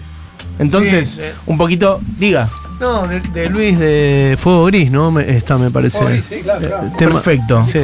Entonces, 0.60 1.10
Sí. 1.10 1.22
un 1.48 1.58
poquito, 1.58 2.00
diga. 2.20 2.50
No, 2.84 3.08
de, 3.08 3.22
de 3.22 3.50
Luis 3.50 3.80
de 3.80 4.36
Fuego 4.38 4.66
Gris, 4.66 4.92
¿no? 4.92 5.10
Me- 5.10 5.38
Esta 5.38 5.58
me 5.58 5.72
parece. 5.72 5.98
Fuego 6.00 6.12
Gris, 6.14 6.26
sí, 6.26 6.42
claro, 6.44 6.60
claro. 6.68 6.84
El 6.84 6.96
tema- 6.98 7.12
Perfecto. 7.14 7.64
Sí. 7.66 7.80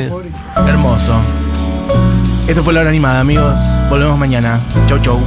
Hermoso. 0.67 1.13
Esto 2.47 2.62
fue 2.63 2.73
la 2.73 2.81
hora 2.81 2.89
animada, 2.89 3.21
amigos. 3.21 3.57
Volvemos 3.89 4.17
mañana. 4.19 4.59
Chau, 4.89 4.99
chau. 5.01 5.19